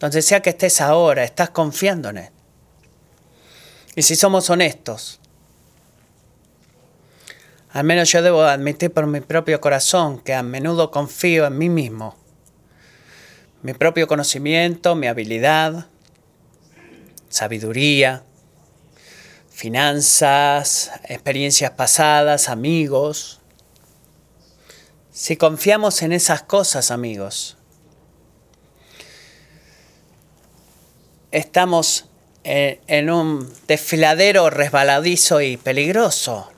Donde 0.01 0.23
sea 0.23 0.41
que 0.41 0.51
estés 0.51 0.81
ahora, 0.81 1.25
estás 1.25 1.51
confiando 1.51 2.11
en 2.11 2.19
Él. 2.19 2.31
Y 3.97 4.03
si 4.03 4.15
somos 4.15 4.49
honestos, 4.49 5.21
al 7.71 7.85
menos 7.85 8.11
yo 8.11 8.23
debo 8.23 8.43
admitir 8.43 8.93
por 8.93 9.07
mi 9.07 9.21
propio 9.21 9.61
corazón 9.61 10.21
que 10.21 10.35
a 10.35 10.43
menudo 10.43 10.91
confío 10.91 11.47
en 11.47 11.59
mí 11.59 11.69
mismo, 11.69 12.17
mi 13.63 13.75
propio 13.75 14.07
conocimiento, 14.07 14.95
mi 14.95 15.09
habilidad, 15.09 15.87
sabiduría, 17.29 18.25
finanzas, 19.51 20.93
experiencias 21.05 21.73
pasadas, 21.73 22.49
amigos. 22.49 23.41
Si 25.11 25.37
confiamos 25.37 26.03
en 26.03 26.13
esas 26.13 26.43
cosas, 26.43 26.93
amigos, 26.93 27.58
estamos 31.31 32.07
en 32.45 33.11
un 33.11 33.53
desfiladero 33.67 34.49
resbaladizo 34.49 35.41
y 35.41 35.57
peligroso. 35.57 36.51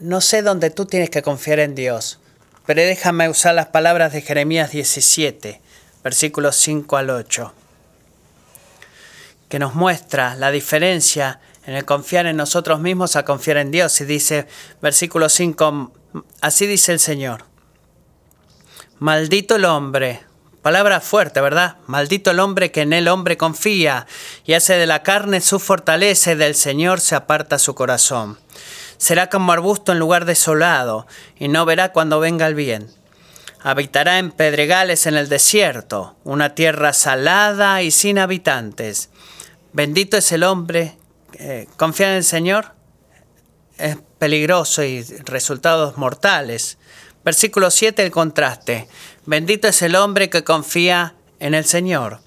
No 0.00 0.20
sé 0.20 0.42
dónde 0.42 0.70
tú 0.70 0.86
tienes 0.86 1.10
que 1.10 1.22
confiar 1.22 1.60
en 1.60 1.74
Dios, 1.74 2.18
pero 2.66 2.80
déjame 2.80 3.28
usar 3.28 3.54
las 3.54 3.66
palabras 3.66 4.12
de 4.12 4.22
Jeremías 4.22 4.70
17, 4.72 5.60
versículos 6.02 6.56
5 6.56 6.96
al 6.96 7.10
8, 7.10 7.52
que 9.48 9.58
nos 9.58 9.74
muestra 9.74 10.34
la 10.36 10.50
diferencia 10.50 11.40
en 11.66 11.74
el 11.74 11.84
confiar 11.84 12.26
en 12.26 12.36
nosotros 12.36 12.80
mismos 12.80 13.16
a 13.16 13.24
confiar 13.24 13.58
en 13.58 13.70
Dios. 13.70 14.00
Y 14.00 14.06
dice, 14.06 14.46
versículo 14.80 15.28
5, 15.28 15.92
así 16.40 16.66
dice 16.66 16.92
el 16.92 16.98
Señor, 16.98 17.44
maldito 18.98 19.56
el 19.56 19.66
hombre 19.66 20.20
Palabra 20.62 21.00
fuerte, 21.00 21.40
¿verdad? 21.40 21.76
Maldito 21.86 22.30
el 22.30 22.38
hombre 22.38 22.70
que 22.70 22.82
en 22.82 22.92
el 22.92 23.08
hombre 23.08 23.38
confía 23.38 24.06
y 24.44 24.52
hace 24.52 24.74
de 24.74 24.86
la 24.86 25.02
carne 25.02 25.40
su 25.40 25.58
fortaleza 25.58 26.32
y 26.32 26.34
del 26.34 26.54
Señor 26.54 27.00
se 27.00 27.14
aparta 27.14 27.58
su 27.58 27.74
corazón. 27.74 28.38
Será 28.98 29.30
como 29.30 29.52
arbusto 29.52 29.92
en 29.92 29.98
lugar 29.98 30.26
desolado, 30.26 31.06
y 31.38 31.48
no 31.48 31.64
verá 31.64 31.92
cuando 31.92 32.20
venga 32.20 32.46
el 32.46 32.54
bien. 32.54 32.90
Habitará 33.62 34.18
en 34.18 34.30
pedregales 34.30 35.06
en 35.06 35.16
el 35.16 35.30
desierto, 35.30 36.16
una 36.24 36.54
tierra 36.54 36.92
salada 36.92 37.80
y 37.80 37.90
sin 37.90 38.18
habitantes. 38.18 39.08
Bendito 39.72 40.18
es 40.18 40.30
el 40.32 40.42
hombre. 40.42 40.98
Eh, 41.34 41.68
confía 41.78 42.10
en 42.10 42.16
el 42.16 42.24
Señor. 42.24 42.74
Es 43.78 43.96
peligroso 44.18 44.82
y 44.82 45.02
resultados 45.24 45.96
mortales. 45.96 46.76
Versículo 47.24 47.70
7, 47.70 48.02
el 48.02 48.10
contraste. 48.10 48.88
Bendito 49.26 49.68
es 49.68 49.82
el 49.82 49.96
hombre 49.96 50.30
que 50.30 50.44
confía 50.44 51.14
en 51.40 51.54
el 51.54 51.64
Señor, 51.64 52.20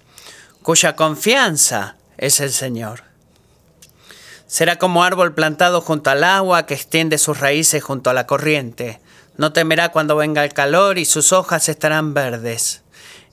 cuya 0.61 0.95
confianza 0.95 1.97
es 2.17 2.39
el 2.39 2.51
Señor. 2.51 3.03
Será 4.45 4.77
como 4.77 5.03
árbol 5.03 5.33
plantado 5.33 5.81
junto 5.81 6.11
al 6.11 6.23
agua 6.23 6.67
que 6.67 6.75
extiende 6.75 7.17
sus 7.17 7.39
raíces 7.39 7.83
junto 7.83 8.11
a 8.11 8.13
la 8.13 8.27
corriente. 8.27 9.01
No 9.35 9.51
temerá 9.51 9.89
cuando 9.89 10.15
venga 10.15 10.43
el 10.43 10.53
calor 10.53 10.99
y 10.99 11.05
sus 11.05 11.33
hojas 11.33 11.67
estarán 11.69 12.13
verdes. 12.13 12.83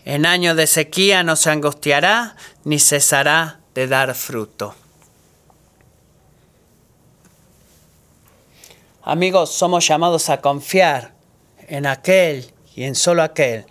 En 0.07 0.25
año 0.25 0.55
de 0.55 0.67
sequía 0.67 1.23
no 1.23 1.37
se 1.37 1.51
angustiará 1.51 2.37
ni 2.65 2.79
cesará 2.79 3.61
de 3.75 3.87
dar 3.87 4.15
fruto. 4.15 4.75
Amigos, 9.03 9.53
somos 9.53 9.87
llamados 9.87 10.31
a 10.31 10.41
confiar 10.41 11.13
en 11.69 11.87
aquel 11.87 12.53
y 12.75 12.85
en 12.85 12.95
solo 12.95 13.23
aquel 13.23 13.66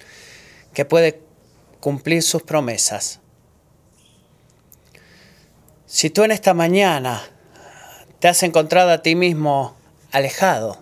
que 0.74 0.86
puede 0.86 1.22
cumplir 1.80 2.24
sus 2.24 2.44
promesas. 2.44 3.20
Si 5.86 6.10
tú 6.10 6.24
en 6.24 6.32
esta 6.32 6.54
mañana 6.54 7.24
te 8.20 8.28
has 8.28 8.44
encontrado 8.44 8.92
a 8.92 9.02
ti 9.02 9.16
mismo 9.16 9.76
alejado, 10.12 10.78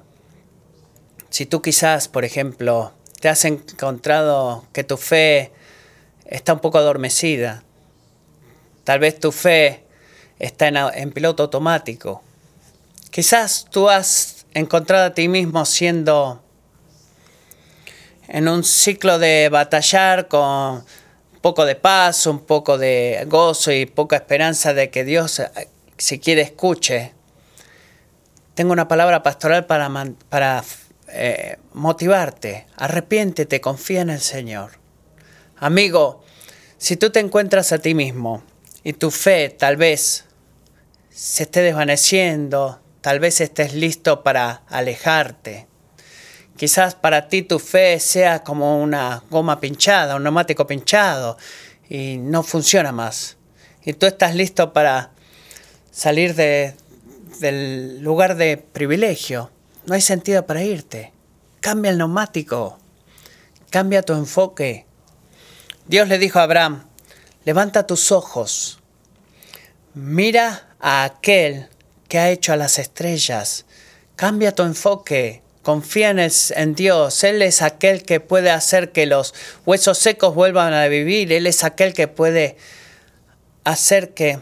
si 1.29 1.45
tú 1.45 1.61
quizás, 1.61 2.07
por 2.07 2.25
ejemplo, 2.25 2.93
te 3.19 3.29
has 3.29 3.45
encontrado 3.45 4.65
que 4.73 4.83
tu 4.83 4.97
fe 4.97 5.51
está 6.25 6.53
un 6.53 6.59
poco 6.59 6.77
adormecida, 6.77 7.63
tal 8.83 8.99
vez 8.99 9.19
tu 9.19 9.31
fe 9.31 9.85
está 10.39 10.67
en, 10.67 11.11
piloto 11.11 11.43
automático, 11.43 12.21
quizás 13.11 13.65
tú 13.69 13.89
has 13.89 14.45
encontrado 14.53 15.05
a 15.05 15.13
ti 15.13 15.27
mismo 15.27 15.65
siendo 15.65 16.43
en 18.27 18.47
un 18.47 18.63
ciclo 18.63 19.19
de 19.19 19.49
batallar 19.49 20.27
con 20.27 20.83
poco 21.41 21.65
de 21.65 21.75
paz, 21.75 22.25
un 22.27 22.39
poco 22.39 22.77
de 22.77 23.25
gozo 23.27 23.71
y 23.71 23.85
poca 23.85 24.17
esperanza 24.17 24.73
de 24.73 24.89
que 24.89 25.03
Dios, 25.03 25.41
si 25.97 26.19
quiere, 26.19 26.41
escuche. 26.41 27.13
Tengo 28.53 28.73
una 28.73 28.87
palabra 28.87 29.23
pastoral 29.23 29.65
para, 29.65 29.89
para 30.29 30.63
eh, 31.09 31.57
motivarte. 31.73 32.65
Arrepiéntete, 32.75 33.61
confía 33.61 34.01
en 34.01 34.09
el 34.09 34.19
Señor. 34.19 34.71
Amigo, 35.57 36.23
si 36.77 36.97
tú 36.97 37.11
te 37.11 37.19
encuentras 37.19 37.71
a 37.71 37.79
ti 37.79 37.93
mismo 37.93 38.43
y 38.83 38.93
tu 38.93 39.09
fe 39.09 39.49
tal 39.49 39.77
vez 39.77 40.25
se 41.09 41.43
esté 41.43 41.61
desvaneciendo, 41.61 42.81
tal 43.01 43.19
vez 43.19 43.41
estés 43.41 43.73
listo 43.73 44.23
para 44.23 44.63
alejarte. 44.67 45.67
Quizás 46.57 46.95
para 46.95 47.29
ti 47.29 47.43
tu 47.43 47.59
fe 47.59 47.99
sea 47.99 48.43
como 48.43 48.81
una 48.81 49.23
goma 49.29 49.59
pinchada, 49.59 50.15
un 50.15 50.23
neumático 50.23 50.67
pinchado 50.67 51.37
y 51.89 52.17
no 52.17 52.43
funciona 52.43 52.91
más. 52.91 53.37
Y 53.85 53.93
tú 53.93 54.05
estás 54.05 54.35
listo 54.35 54.73
para 54.73 55.11
salir 55.91 56.35
de, 56.35 56.75
del 57.39 58.01
lugar 58.01 58.35
de 58.35 58.57
privilegio 58.57 59.51
no 59.87 59.95
hay 59.95 60.01
sentido 60.01 60.45
para 60.45 60.63
irte. 60.63 61.13
Cambia 61.61 61.91
el 61.91 61.97
neumático. 61.97 62.77
Cambia 63.69 64.01
tu 64.01 64.11
enfoque. 64.11 64.85
Dios 65.87 66.09
le 66.09 66.17
dijo 66.17 66.39
a 66.39 66.43
Abraham, 66.43 66.83
levanta 67.45 67.87
tus 67.87 68.11
ojos. 68.11 68.79
Mira 69.93 70.75
a 70.81 71.05
aquel 71.05 71.69
que 72.09 72.19
ha 72.19 72.29
hecho 72.29 72.51
a 72.51 72.57
las 72.57 72.79
estrellas. 72.79 73.65
Cambia 74.17 74.53
tu 74.53 74.63
enfoque. 74.63 75.41
Confía 75.67 76.11
en, 76.11 76.19
en, 76.19 76.75
Dios. 76.75 77.25
Él 77.25 77.41
es 77.41 77.61
aquel 77.61 78.03
que 78.03 78.21
puede 78.21 78.51
hacer 78.51 78.93
que 78.93 79.05
los 79.05 79.33
huesos 79.65 79.97
secos 79.97 80.33
vuelvan 80.33 80.73
a 80.73 80.87
vivir. 80.87 81.33
Él 81.33 81.45
es 81.45 81.65
aquel 81.65 81.93
que 81.93 82.07
puede 82.07 82.55
hacer 83.65 84.13
que, 84.13 84.39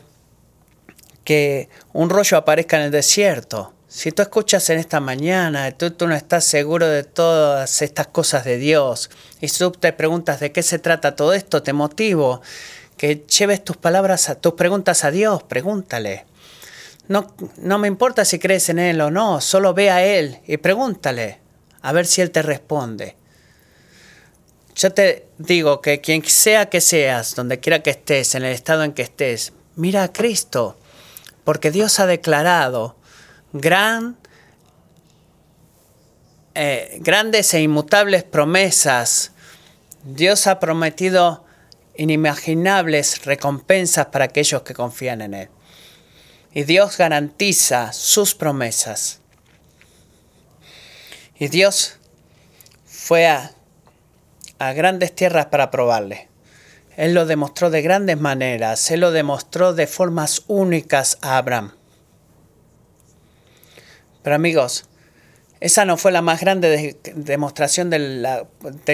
que 1.24 1.68
un 1.94 2.12
rollo 2.12 2.38
aparezca 2.38 2.78
en 2.78 2.84
el 2.84 2.92
desierto. 2.92 3.74
Si 3.88 4.12
tú 4.12 4.22
escuchas 4.22 4.70
en 4.70 4.78
esta 4.78 5.00
mañana, 5.00 5.72
tú, 5.72 5.90
tú, 5.90 6.08
no 6.08 6.14
estás 6.14 6.44
seguro 6.44 6.88
de 6.88 7.02
todas 7.02 7.82
estas 7.82 8.06
cosas 8.06 8.46
de 8.46 8.58
Dios, 8.58 9.10
y 9.42 9.48
tú 9.48 9.72
te 9.72 9.94
preguntas 9.94 10.40
de 10.40 10.52
qué 10.52 10.62
se 10.62 10.78
trata 10.78 11.16
todo 11.16 11.34
esto, 11.34 11.64
te 11.64 11.74
motivo 11.74 12.44
que 12.98 13.26
lleves 13.26 13.64
tus 13.64 13.78
palabras, 13.78 14.30
a, 14.30 14.36
tus 14.36 14.54
preguntas 14.54 15.04
a 15.04 15.10
Dios, 15.10 15.42
pregúntale. 15.42 16.28
No, 17.08 17.36
no 17.58 17.78
me 17.78 17.88
importa 17.88 18.26
si 18.26 18.40
crees 18.40 18.70
en 18.70 18.80
Él 18.80 19.00
o 19.02 19.12
no, 19.12 19.42
solo 19.42 19.74
ve 19.74 19.92
a 19.92 20.04
Él 20.04 20.40
y 20.48 20.58
pregúntale, 20.58 21.40
a 21.82 21.92
ver 21.92 22.06
si 22.08 22.22
Él 22.22 22.32
te 22.32 22.42
responde. 22.42 23.16
Yo 24.76 24.92
te 24.92 25.28
digo 25.38 25.82
que 25.82 26.02
quien 26.02 26.24
sea 26.26 26.70
que 26.70 26.82
seas, 26.82 27.36
donde 27.36 27.60
quiera 27.60 27.82
que 27.82 27.92
estés, 27.92 28.36
en 28.36 28.44
el 28.44 28.52
estado 28.52 28.84
en 28.84 28.92
que 28.94 29.04
estés, 29.04 29.54
mira 29.76 30.04
a 30.04 30.12
Cristo, 30.12 30.78
porque 31.46 31.72
Dios 31.72 32.00
ha 32.00 32.08
declarado 32.08 32.98
eh, 36.56 36.98
grandes 37.00 37.54
e 37.54 37.62
inmutables 37.62 38.24
promesas. 38.24 39.32
Dios 40.04 40.48
ha 40.48 40.60
prometido 40.60 41.46
inimaginables 41.96 43.24
recompensas 43.24 44.08
para 44.08 44.26
aquellos 44.26 44.64
que 44.64 44.74
confían 44.74 45.22
en 45.22 45.34
Él. 45.36 45.50
Y 46.56 46.64
Dios 46.64 46.98
garantiza 46.98 47.92
sus 47.92 48.34
promesas. 48.34 49.20
Y 51.38 51.50
Dios 51.50 52.00
fue 52.86 53.28
a, 53.28 53.52
a 54.58 54.72
grandes 54.72 55.14
tierras 55.14 55.48
para 55.48 55.70
probarle. 55.70 56.30
Él 56.96 57.14
lo 57.14 57.26
demostró 57.26 57.70
de 57.72 57.82
grandes 57.82 58.18
maneras, 58.18 58.90
Él 58.90 59.02
lo 59.02 59.12
demostró 59.12 59.74
de 59.74 59.86
formas 59.86 60.44
únicas 60.48 61.18
a 61.22 61.38
Abraham. 61.38 61.74
Pero 64.24 64.38
amigos, 64.38 64.86
esa 65.60 65.84
no 65.84 65.98
fue 65.98 66.14
la 66.14 66.22
más 66.22 66.40
grande 66.40 66.98
demostración 67.16 67.90
del 67.90 68.38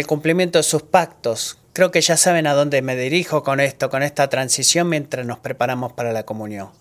cumplimiento 0.08 0.58
de 0.58 0.64
sus 0.64 0.82
pactos. 0.82 1.60
Creo 1.74 1.92
que 1.92 2.02
ya 2.02 2.18
saben 2.18 2.48
a 2.48 2.56
dónde 2.56 2.82
me 2.82 2.96
dirijo 2.96 3.44
con 3.44 3.60
esto, 3.60 3.92
con 3.92 4.02
esta 4.02 4.30
transición 4.30 4.90
mientras 4.90 5.28
nos 5.28 5.38
preparamos 5.38 5.94
para 5.94 6.12
la 6.12 6.24
comunión. 6.24 6.81